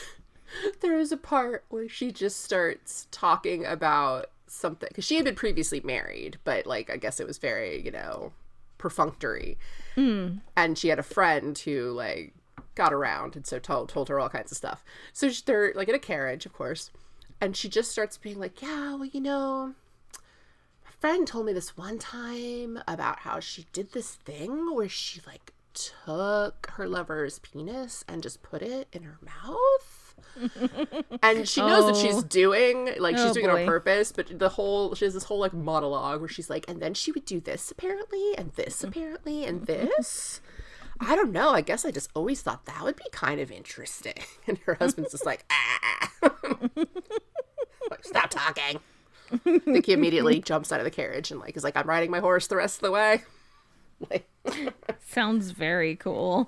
[0.82, 5.36] there is a part where she just starts talking about something because she had been
[5.36, 8.32] previously married, but like I guess it was very you know
[8.78, 9.58] perfunctory,
[9.96, 10.38] hmm.
[10.56, 12.34] and she had a friend who like
[12.76, 14.84] got around and so told told her all kinds of stuff.
[15.14, 16.92] So she- they're like in a carriage, of course,
[17.42, 19.74] and she just starts being like, "Yeah, well, you know."
[20.84, 25.22] my Friend told me this one time about how she did this thing where she
[25.28, 30.02] like took her lover's penis and just put it in her mouth.
[31.22, 32.22] and she knows what she's Oh.
[32.22, 34.12] doing, like she's Oh, doing it on purpose.
[34.12, 37.12] But the whole she has this whole like monologue where she's like, and then she
[37.12, 40.42] would do this apparently, and this apparently, and this.
[41.00, 41.50] I don't know.
[41.50, 44.14] I guess I just always thought that would be kind of interesting.
[44.48, 46.12] And her husband's just like, ah.
[47.90, 48.80] like, stop talking.
[49.46, 52.12] I think he immediately jumps out of the carriage and like is like, I'm riding
[52.12, 53.24] my horse the rest of the way.
[54.10, 54.28] Like,
[55.08, 56.48] Sounds very cool.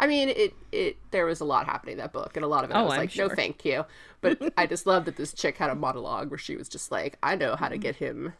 [0.00, 2.64] I mean, it it there was a lot happening in that book, and a lot
[2.64, 3.84] of it Oh, was I'm like, no, thank you.
[4.20, 7.16] But I just love that this chick had a monologue where she was just like,
[7.22, 8.32] I know how to get him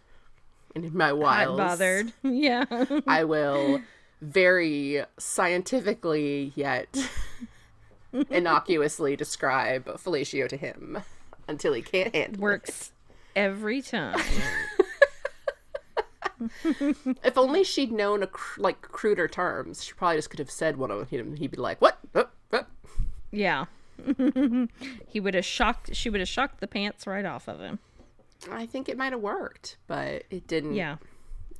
[0.75, 1.57] in my Not wiles.
[1.59, 2.13] bothered.
[2.23, 2.65] Yeah.
[3.07, 3.81] I will
[4.23, 6.97] very scientifically yet
[8.31, 11.03] innocuously describe fellatio to him
[11.49, 12.41] until he can't handle it.
[12.41, 12.93] Works
[13.37, 14.21] every time.
[17.23, 20.77] If only she'd known a cr- like cruder terms, she probably just could have said
[20.77, 21.37] one of them.
[21.37, 21.99] He'd be like, "What?
[22.17, 22.67] Oh, oh."
[23.31, 23.67] Yeah.
[25.07, 27.79] he would have shocked she would have shocked the pants right off of him.
[28.51, 30.75] I think it might have worked, but it didn't.
[30.75, 30.97] Yeah.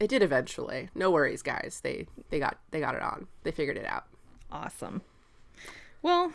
[0.03, 0.89] It did eventually.
[0.97, 1.81] No worries, guys.
[1.85, 3.29] They they got they got it on.
[3.45, 4.05] They figured it out.
[4.51, 5.03] Awesome.
[6.03, 6.33] Well,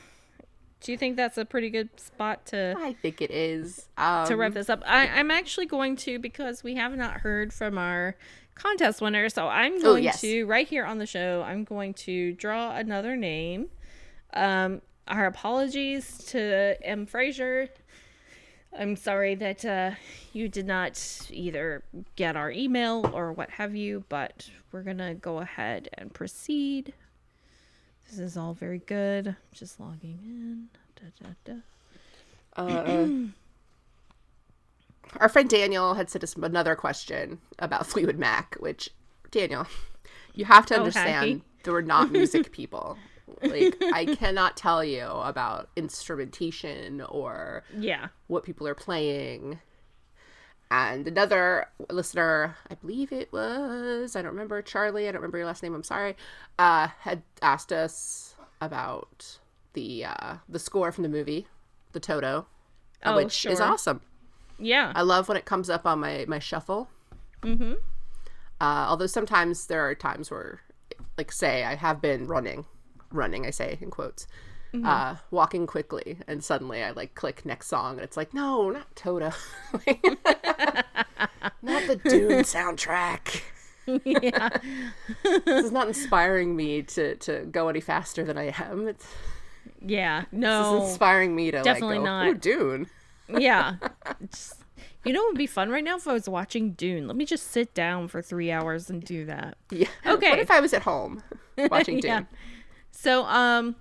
[0.80, 3.90] do you think that's a pretty good spot to I think it is.
[3.98, 4.84] Um, to wrap this up?
[4.86, 8.16] I, I'm actually going to because we have not heard from our
[8.56, 10.22] contest winner, so I'm going Oh, yes.
[10.22, 11.44] to right here on the show.
[11.46, 13.68] I'm going to draw another name.
[14.34, 17.06] Um, our apologies to M.
[17.06, 17.68] Fraser.
[18.78, 19.92] I'm sorry that uh,
[20.34, 21.84] you did not either
[22.16, 26.94] get our email or what have you, but we're gonna go ahead and proceed.
[28.10, 29.36] This is all very good.
[29.52, 30.68] Just logging in.
[30.96, 31.62] Da, da, da.
[32.56, 33.08] Uh,
[35.20, 38.90] our friend Daniel had sent us another question about Fleetwood Mac, which
[39.32, 39.68] Daniel,
[40.34, 41.42] you have to Oh, understand hacky.
[41.64, 42.98] that we're not music people.
[43.42, 48.08] Like I cannot tell you about instrumentation or Yeah.
[48.28, 49.60] what people are playing.
[50.70, 55.48] And another listener, I believe it was, I don't remember, Charlie, I don't remember your
[55.48, 56.18] last name, I'm sorry,
[56.60, 59.40] uh, had asked us about
[59.74, 61.48] the uh, the score from the movie,
[61.94, 62.48] the Toto,
[63.06, 64.02] Oh, which is awesome.
[64.60, 64.92] Yeah.
[64.96, 66.90] I love when it comes up on my, my shuffle.
[67.44, 67.74] Mm-hmm.
[68.60, 70.62] Uh, although sometimes there are times where,
[71.18, 72.66] like, say, I have been running,
[73.12, 74.28] running, I say in quotes,
[74.84, 78.96] uh, walking quickly, and suddenly I like click next song, and it's like, no, not
[78.96, 79.32] Toto,
[81.62, 83.42] not the Dune soundtrack.
[84.04, 84.50] yeah.
[85.24, 88.88] This is not inspiring me to to go any faster than I am.
[88.88, 89.08] It's
[89.82, 90.26] Yeah.
[90.32, 92.28] No, this is inspiring me to definitely like go, not.
[92.28, 92.88] Ooh, Dune.
[93.30, 93.76] yeah.
[94.22, 94.56] It's-
[95.06, 97.08] you know what would be fun right now if I was watching Dune?
[97.08, 99.56] Let me just sit down for three hours and do that.
[99.72, 99.88] Yeah.
[100.06, 100.32] Okay.
[100.32, 101.24] What if I was at home
[101.58, 102.10] watching Dune?
[102.12, 102.24] Yeah.
[102.92, 103.76] So, um,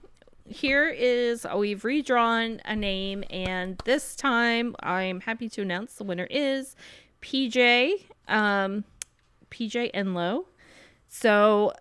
[0.48, 6.04] here is oh, we've redrawn a name, and this time I'm happy to announce the
[6.04, 6.76] winner is
[7.22, 8.84] PJ, um,
[9.50, 10.44] PJ Enlow.
[11.08, 11.72] So,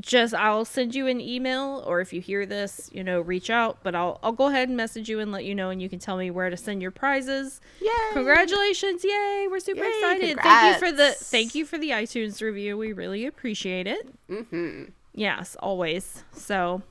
[0.00, 3.78] just I'll send you an email or if you hear this, you know, reach out,
[3.82, 5.98] but I'll I'll go ahead and message you and let you know and you can
[5.98, 7.60] tell me where to send your prizes.
[7.80, 7.90] Yay!
[8.12, 9.04] Congratulations.
[9.04, 9.48] Yay.
[9.50, 10.38] We're super Yay, excited.
[10.40, 12.76] Thank you for the thank you for the iTunes review.
[12.76, 14.08] We really appreciate it.
[14.28, 14.92] Mhm.
[15.18, 16.22] Yes, always.
[16.32, 16.82] So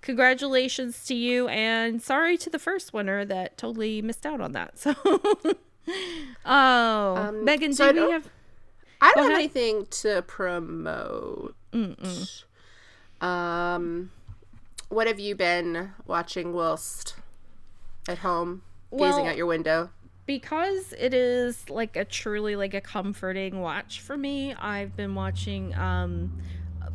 [0.00, 4.78] congratulations to you and sorry to the first winner that totally missed out on that.
[4.78, 4.94] So
[6.46, 8.28] Oh, Um, Megan, so I do we don't- have
[9.02, 11.54] I don't have anything to promote.
[13.20, 14.10] Um,
[14.88, 17.16] what have you been watching whilst
[18.08, 19.90] at home, gazing Well- out your window?
[20.26, 25.74] because it is like a truly like a comforting watch for me i've been watching
[25.74, 26.40] um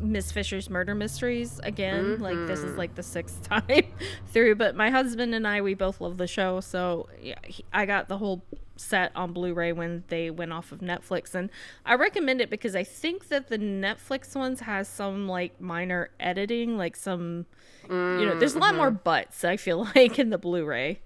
[0.00, 2.78] miss fisher's murder mysteries again like this is mm-hmm.
[2.78, 3.84] like the sixth time
[4.28, 7.84] through but my husband and i we both love the show so yeah, he, i
[7.84, 8.42] got the whole
[8.76, 11.50] set on blu-ray when they went off of netflix and
[11.84, 16.78] i recommend it because i think that the netflix ones has some like minor editing
[16.78, 17.44] like some
[17.88, 19.02] you know there's a lot more mm-hmm.
[19.04, 21.00] butts i feel like in the blu-ray.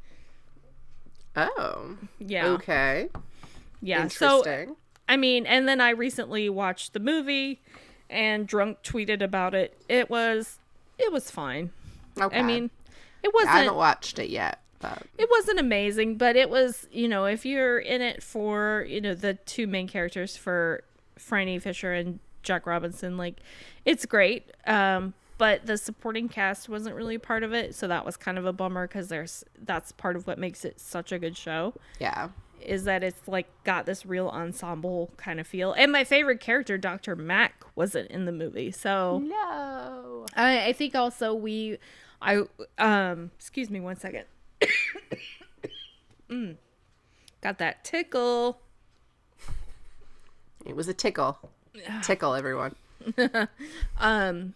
[1.36, 2.46] Oh, yeah.
[2.46, 3.08] Okay,
[3.82, 4.76] yeah so interesting.
[5.08, 7.60] I mean, and then I recently watched the movie
[8.10, 9.76] and drunk tweeted about it.
[9.88, 10.58] It was
[10.98, 11.70] it was fine.
[12.20, 12.38] okay.
[12.38, 12.70] I mean,
[13.22, 13.54] it wasn't.
[13.54, 17.44] I haven't watched it yet, but it wasn't amazing, but it was, you know, if
[17.44, 20.84] you're in it for, you know, the two main characters for
[21.16, 23.36] Phryne Fisher and Jack Robinson, like
[23.84, 24.50] it's great.
[24.66, 28.46] Um but the supporting cast wasn't really part of it, so that was kind of
[28.46, 32.28] a bummer cuz there's that's part of what makes it such a good show yeah.
[32.64, 35.72] Is that it's like got this real ensemble kind of feel.
[35.72, 37.14] And my favorite character, Dr.
[37.16, 38.70] Mac, wasn't in the movie.
[38.70, 40.26] So No.
[40.36, 41.78] I, I think also we
[42.22, 42.42] I
[42.78, 44.24] um excuse me one second.
[46.30, 46.56] mm,
[47.42, 48.60] got that tickle.
[50.66, 51.38] It was a tickle.
[52.02, 52.74] Tickle, everyone.
[53.98, 54.54] Um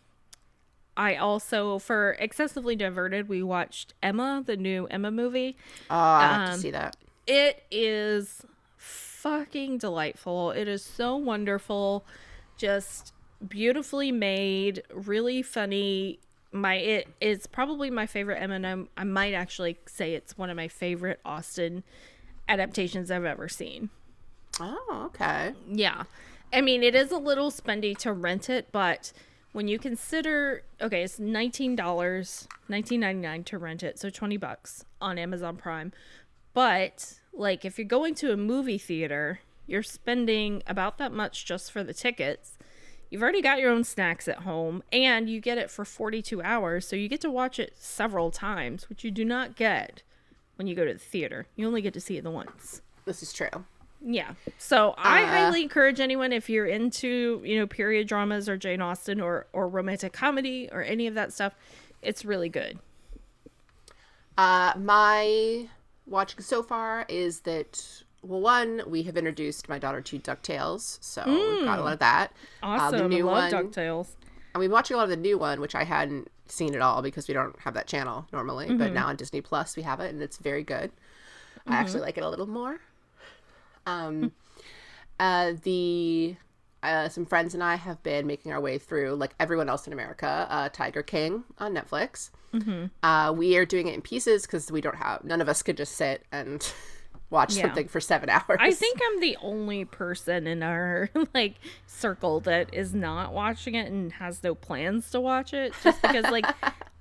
[0.96, 5.56] I also for excessively diverted we watched Emma, the new Emma movie.
[5.90, 6.96] Oh, I have Um, to see that.
[7.28, 8.46] It is
[8.78, 10.50] fucking delightful.
[10.52, 12.06] It is so wonderful.
[12.56, 13.12] Just
[13.46, 16.20] beautifully made, really funny.
[16.52, 18.86] My it is probably my favorite Emma.
[18.96, 21.84] I might actually say it's one of my favorite Austen
[22.48, 23.90] adaptations I've ever seen.
[24.58, 25.52] Oh, okay.
[25.70, 26.04] Yeah.
[26.50, 29.12] I mean, it is a little spendy to rent it, but
[29.52, 35.56] when you consider okay, it's $19, $19.99 to rent it, so 20 bucks on Amazon
[35.56, 35.92] Prime.
[36.54, 41.70] But like if you're going to a movie theater, you're spending about that much just
[41.70, 42.56] for the tickets.
[43.10, 46.86] You've already got your own snacks at home and you get it for 42 hours,
[46.86, 50.02] so you get to watch it several times, which you do not get
[50.56, 51.46] when you go to the theater.
[51.56, 52.82] You only get to see it the once.
[53.06, 53.64] This is true.
[54.04, 54.34] Yeah.
[54.58, 58.80] So I Uh, highly encourage anyone if you're into, you know, period dramas or Jane
[58.82, 61.54] Austen or or romantic comedy or any of that stuff,
[62.02, 62.78] it's really good.
[64.36, 65.68] Uh, my
[66.08, 71.22] watching so far is that well, one we have introduced my daughter to Ducktales, so
[71.26, 72.32] we've got a lot of that.
[72.62, 72.94] Awesome.
[72.94, 74.08] Uh, the new I love one, DuckTales.
[74.54, 77.02] and we've watching a lot of the new one, which I hadn't seen at all
[77.02, 78.66] because we don't have that channel normally.
[78.66, 78.78] Mm-hmm.
[78.78, 80.90] But now on Disney Plus we have it, and it's very good.
[81.66, 81.72] I Mm-hmm.
[81.74, 82.78] actually like it a little more.
[83.86, 84.32] Um,
[85.20, 86.36] uh, the
[86.88, 89.92] uh, some friends and I have been making our way through, like everyone else in
[89.92, 92.30] America, uh, Tiger King on Netflix.
[92.54, 92.86] Mm-hmm.
[93.06, 95.76] Uh, we are doing it in pieces because we don't have none of us could
[95.76, 96.72] just sit and
[97.30, 97.64] watch Yeah.
[97.64, 98.58] something for seven hours.
[98.58, 103.90] I think I'm the only person in our like circle that is not watching it
[103.90, 106.46] and has no plans to watch it just because like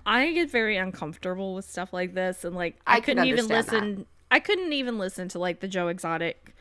[0.06, 4.06] I get very uncomfortable with stuff like this and like I, I couldn't even listen
[4.30, 6.54] I couldn't even listen to like the Joe Exotic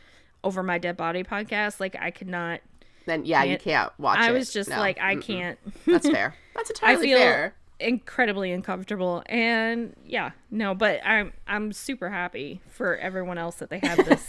[0.45, 2.61] over my dead body podcast like I could not
[3.07, 4.29] then yeah, you can't- can't watch I it.
[4.29, 4.79] I was just No.
[4.79, 5.23] like I Mm-mm.
[5.23, 6.35] can't That's fair.
[6.55, 7.55] That's I entirely feel fair.
[7.81, 13.79] incredibly uncomfortable and yeah no but i'm i'm super happy for everyone else that they
[13.81, 14.27] have this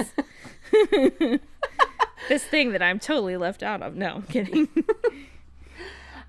[2.27, 4.67] this thing that i'm totally left out of no i'm kidding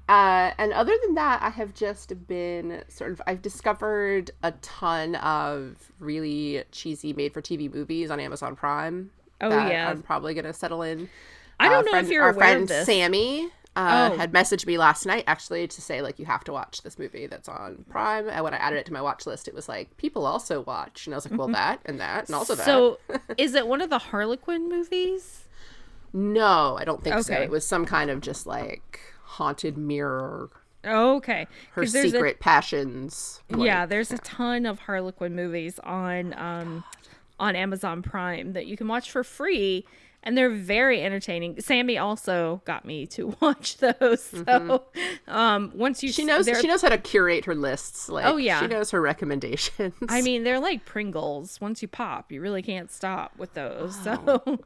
[0.09, 3.21] Uh, and other than that, I have just been sort of.
[3.27, 9.11] I've discovered a ton of really cheesy made-for-TV movies on Amazon Prime.
[9.43, 9.91] Oh, yeah.
[9.91, 11.11] I'm probably gonna settle in.
[11.61, 14.17] I don't know friend- if you're our aware friend of this Sammy uh, Oh.
[14.17, 17.29] had messaged me last night actually to say like you have to watch this movie
[17.29, 18.29] that's on Prime.
[18.29, 21.07] And when I added it to my watch list, it was like people also watch,
[21.07, 22.65] and I was like, well, that and that and also that.
[22.67, 22.99] so
[23.37, 25.45] is it one of the harlequin movies
[26.13, 27.35] no, I don't think so.
[27.35, 30.51] It was some kind of just like haunted mirror,
[30.85, 33.43] oh, okay Her there's a- secret passions.
[33.57, 36.83] yeah like- there's a ton of harlequin movies on um
[37.39, 39.85] on amazon prime that you can watch for free
[40.23, 41.61] and they're very entertaining.
[41.61, 44.23] Sammy also got me to watch those.
[44.23, 45.31] So mm-hmm.
[45.31, 48.09] um, once you she knows she knows how to curate her lists.
[48.09, 49.95] Like, oh yeah, she knows her recommendations.
[50.09, 51.61] I mean, they're like Pringles.
[51.61, 53.97] Once you pop, you really can't stop with those.
[54.03, 54.61] So.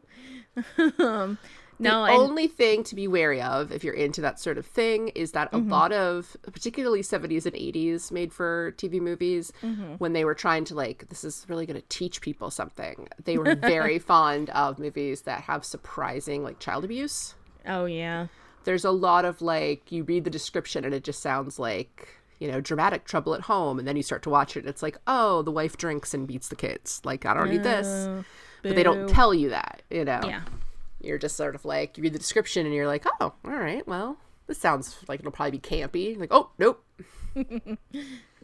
[0.98, 1.38] um,
[1.82, 5.08] no, the only thing to be wary of if you're into that sort of thing
[5.08, 5.70] is that mm-hmm.
[5.70, 9.94] a lot of, particularly 70s and 80s made for TV movies, mm-hmm.
[9.94, 13.38] when they were trying to like, this is really going to teach people something, they
[13.38, 17.34] were very fond of movies that have surprising like child abuse.
[17.66, 18.28] Oh yeah.
[18.64, 22.08] There's a lot of like you read the description and it just sounds like
[22.38, 23.78] you know, dramatic trouble at home.
[23.78, 24.60] And then you start to watch it.
[24.60, 27.00] And it's like, oh, the wife drinks and beats the kids.
[27.04, 27.86] Like, I don't need this.
[27.86, 28.24] Boo.
[28.64, 30.20] But they don't tell you that, you know?
[30.24, 30.40] Yeah
[31.04, 33.86] you're just sort of like you read the description and you're like, oh, all right,
[33.86, 36.18] well, this sounds like it'll probably be campy.
[36.18, 36.84] Like, oh, nope.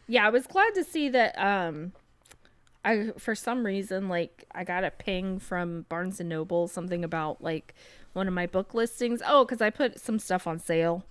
[0.07, 1.37] yeah, I was glad to see that.
[1.39, 1.93] Um,
[2.83, 7.43] I for some reason like I got a ping from Barnes and Noble something about
[7.43, 7.75] like
[8.13, 9.21] one of my book listings.
[9.25, 11.05] Oh, because I put some stuff on sale,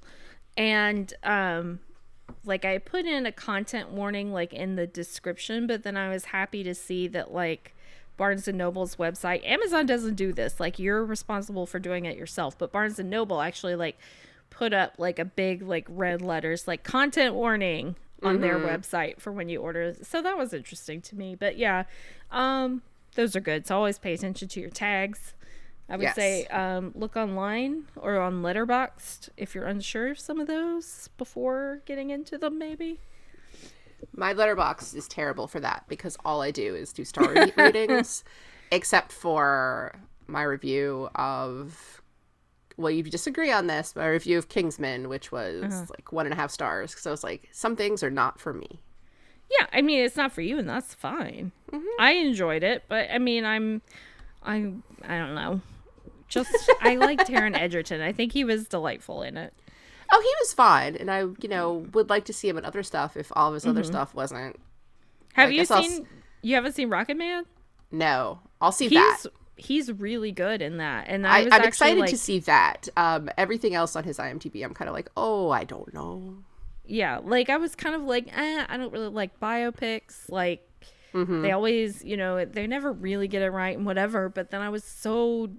[0.56, 1.80] and um,
[2.44, 6.26] like I put in a content warning like in the description, but then I was
[6.26, 7.74] happy to see that like
[8.18, 9.46] Barnes and Noble's website.
[9.46, 10.60] Amazon doesn't do this.
[10.60, 13.98] Like you're responsible for doing it yourself, but Barnes and Noble actually like
[14.50, 18.42] put up like a big like red letters like content warning on mm-hmm.
[18.42, 19.94] their website for when you order.
[20.02, 21.34] So that was interesting to me.
[21.34, 21.84] But yeah,
[22.30, 22.82] um
[23.14, 23.66] those are good.
[23.66, 25.34] So always pay attention to your tags.
[25.88, 26.14] I would yes.
[26.14, 31.80] say um, look online or on Letterboxd if you're unsure of some of those before
[31.86, 33.00] getting into them, maybe.
[34.14, 38.24] My Letterboxd is terrible for that because all I do is do star ratings,
[38.72, 39.94] except for
[40.26, 42.02] my review of.
[42.76, 45.86] Well, you disagree on this, my review of Kingsman, which was uh-huh.
[45.90, 46.94] like one and a half stars.
[46.96, 48.80] So it's like some things are not for me.
[49.50, 51.52] Yeah, I mean it's not for you, and that's fine.
[51.72, 52.00] Mm-hmm.
[52.00, 53.82] I enjoyed it, but I mean I'm,
[54.44, 54.72] I
[55.04, 55.60] I don't know,
[56.28, 58.00] just I like Taron Egerton.
[58.00, 59.54] I think he was delightful in it.
[60.10, 62.82] Oh, he was fine, and I, you know, would like to see him in other
[62.82, 63.70] stuff if all of his mm-hmm.
[63.70, 64.56] other stuff wasn't.
[65.34, 66.06] Have you seen?
[66.42, 67.42] You haven't seen Rocketman?
[67.90, 69.24] No, I'll see he's, that.
[69.56, 72.88] He's really good in that, and I, am excited like, to see that.
[72.96, 76.38] Um, everything else on his IMDb, I'm kind of like, oh, I don't know.
[76.86, 80.30] Yeah, like I was kind of like, eh, I don't really like biopics.
[80.30, 80.66] Like
[81.12, 81.42] mm-hmm.
[81.42, 84.30] they always, you know, they never really get it right and whatever.
[84.30, 85.50] But then I was so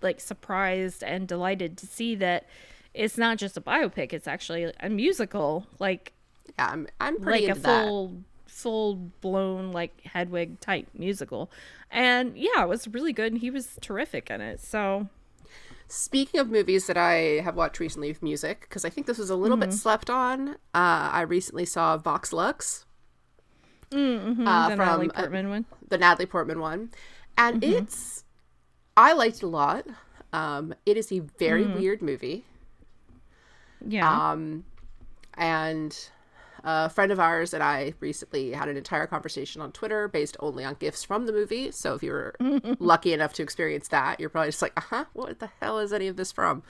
[0.00, 2.46] like surprised and delighted to see that
[2.94, 5.66] it's not just a biopic; it's actually a musical.
[5.78, 6.12] Like,
[6.58, 8.50] yeah, I'm I'm pretty like a full that.
[8.50, 11.50] full blown like Hedwig type musical,
[11.90, 14.60] and yeah, it was really good, and he was terrific in it.
[14.60, 15.08] So.
[15.92, 19.28] Speaking of movies that I have watched recently with music, because I think this was
[19.28, 19.70] a little mm-hmm.
[19.70, 22.86] bit slept on, uh, I recently saw Vox Lux.
[23.90, 24.46] Mm-hmm.
[24.46, 25.64] Uh, the from, Natalie uh, Portman uh, one.
[25.88, 26.90] The Natalie Portman one.
[27.36, 27.72] And mm-hmm.
[27.78, 28.22] it's,
[28.96, 29.84] I liked it a lot.
[30.32, 31.74] Um, it is a very mm.
[31.74, 32.44] weird movie.
[33.86, 34.30] Yeah.
[34.32, 34.64] Um,
[35.34, 35.96] and
[36.64, 40.64] a friend of ours and I recently had an entire conversation on Twitter based only
[40.64, 41.70] on gifts from the movie.
[41.70, 42.34] So if you were
[42.78, 45.92] lucky enough to experience that, you're probably just like, uh huh, what the hell is
[45.92, 46.62] any of this from?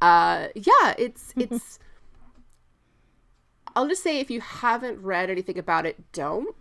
[0.00, 1.78] Uh, yeah, it's it's.
[3.74, 6.54] I'll just say if you haven't read anything about it, don't.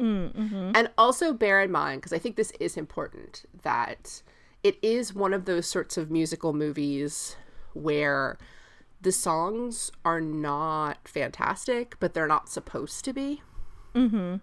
[0.00, 0.72] Mm-hmm.
[0.74, 4.22] And also bear in mind, because I think this is important, that
[4.62, 7.36] it is one of those sorts of musical movies
[7.72, 8.36] where
[9.00, 13.42] the songs are not fantastic, but they're not supposed to be.
[13.94, 14.36] Mm-hmm.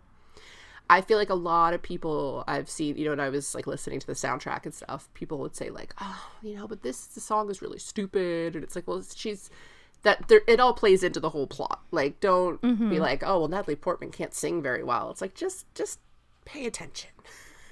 [0.89, 3.65] I feel like a lot of people I've seen, you know, when I was like
[3.65, 7.07] listening to the soundtrack and stuff, people would say like, "Oh, you know, but this
[7.07, 9.49] the song is really stupid," and it's like, well, she's
[10.03, 11.81] that there, it all plays into the whole plot.
[11.89, 12.89] Like, don't mm-hmm.
[12.89, 15.99] be like, "Oh, well, Natalie Portman can't sing very well." It's like just just
[16.45, 17.09] pay attention.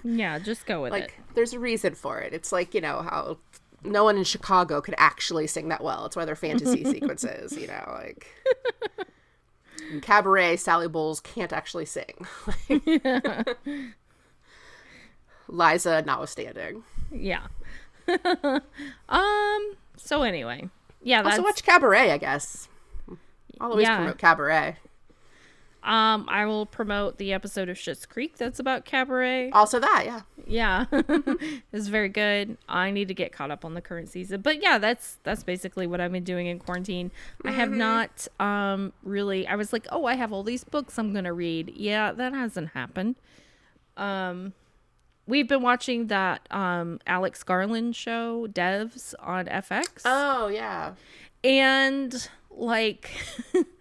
[0.04, 1.12] Yeah, just go with like, it.
[1.18, 2.34] Like, there's a reason for it.
[2.34, 3.38] It's like you know how
[3.84, 6.06] no one in Chicago could actually sing that well.
[6.06, 8.28] It's why they're fantasy sequences, you know, like
[9.92, 12.26] in cabaret, Sally Bowles can't actually sing.
[15.48, 16.84] Liza notwithstanding.
[17.12, 17.48] Yeah.
[19.10, 19.76] um.
[19.98, 20.70] So anyway,
[21.02, 21.22] yeah.
[21.22, 21.38] That's...
[21.38, 22.68] Also watch Cabaret, I guess.
[23.60, 23.98] I'll always yeah.
[23.98, 24.78] promote Cabaret.
[25.84, 29.52] Um, I will promote the episode of Schitt's Creek that's about cabaret.
[29.52, 30.86] Also, that yeah, yeah,
[31.74, 32.58] it's very good.
[32.70, 35.86] I need to get caught up on the current season, but yeah, that's that's basically
[35.86, 37.10] what I've been doing in quarantine.
[37.10, 37.48] Mm-hmm.
[37.50, 37.78] I have mm-hmm.
[37.80, 39.46] not um really.
[39.46, 41.74] I was like, oh, I have all these books I'm gonna read.
[41.76, 43.16] Yeah, that hasn't happened.
[43.98, 44.54] Um,
[45.28, 50.04] we've been watching that um Alex Garland show, Devs on FX.
[50.06, 50.94] Oh yeah,
[51.44, 53.12] and like.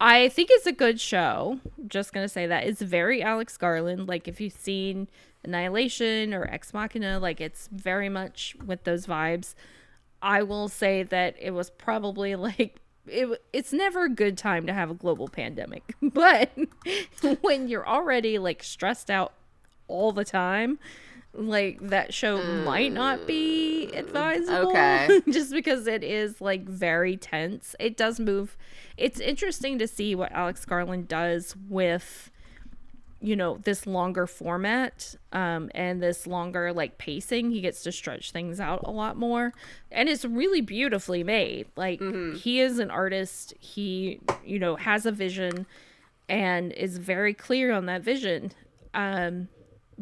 [0.00, 1.58] I think it's a good show.
[1.86, 4.08] Just gonna say that it's very Alex Garland.
[4.08, 5.08] Like if you've seen
[5.44, 9.54] Annihilation or Ex Machina, like it's very much with those vibes.
[10.22, 14.72] I will say that it was probably like it, it's never a good time to
[14.72, 16.50] have a global pandemic, but
[17.40, 19.32] when you're already like stressed out
[19.88, 20.78] all the time,
[21.38, 22.64] like that show mm.
[22.64, 24.70] might not be advisable.
[24.70, 25.20] Okay.
[25.30, 27.76] just because it is like very tense.
[27.78, 28.56] It does move.
[28.96, 32.30] It's interesting to see what Alex Garland does with
[33.20, 38.30] you know this longer format um and this longer like pacing he gets to stretch
[38.30, 39.52] things out a lot more
[39.90, 42.36] and it's really beautifully made like mm-hmm.
[42.36, 45.66] he is an artist he you know has a vision
[46.28, 48.52] and is very clear on that vision
[48.94, 49.48] um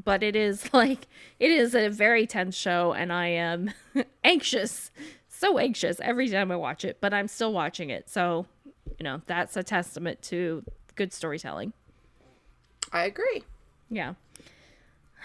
[0.02, 1.06] but it is like
[1.38, 3.70] it is a very tense show and i am
[4.24, 4.90] anxious
[5.28, 8.46] so anxious every time i watch it but i'm still watching it so
[8.98, 10.62] you know that's a testament to
[10.94, 11.72] good storytelling
[12.92, 13.44] I agree.
[13.90, 14.14] Yeah.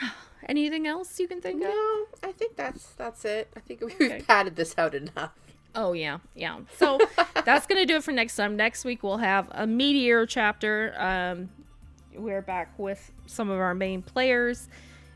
[0.49, 1.73] Anything else you can think no, of?
[1.73, 3.49] No, I think that's that's it.
[3.55, 4.21] I think we've okay.
[4.27, 5.31] padded this out enough.
[5.73, 6.59] Oh yeah, yeah.
[6.77, 6.99] So
[7.45, 8.55] that's gonna do it for next time.
[8.55, 10.93] Next week we'll have a meteor chapter.
[10.97, 11.49] Um,
[12.15, 14.67] we're back with some of our main players.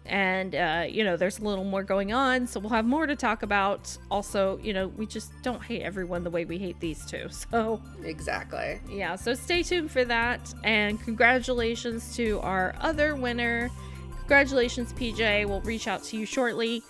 [0.08, 3.16] And uh, you know there's a little more going on so we'll have more to
[3.16, 3.98] talk about.
[4.12, 7.82] Also you know we just don't hate everyone the way we hate these two so.
[8.04, 8.80] Exactly.
[8.88, 10.54] Yeah so stay tuned for that.
[10.64, 13.72] And congratulations to our other winner.
[14.20, 16.84] Congratulations pj we'll reach out to you shortly.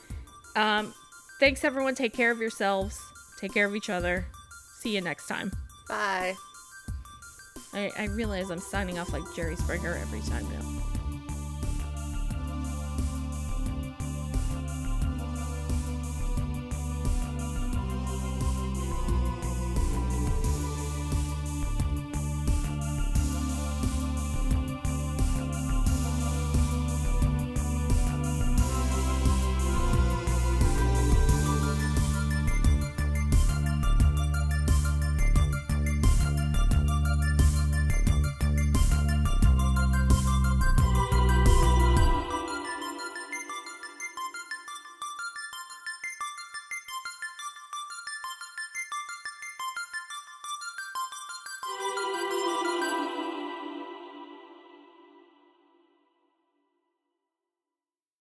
[0.57, 0.93] Um,
[1.39, 1.95] thanks everyone.
[1.95, 2.99] Take care of yourselves.
[3.39, 4.25] Take care of each other.
[4.81, 5.53] See you next time.
[5.87, 6.35] Bye
[7.75, 10.94] I, I realize i'm signing off like jerry springer every time now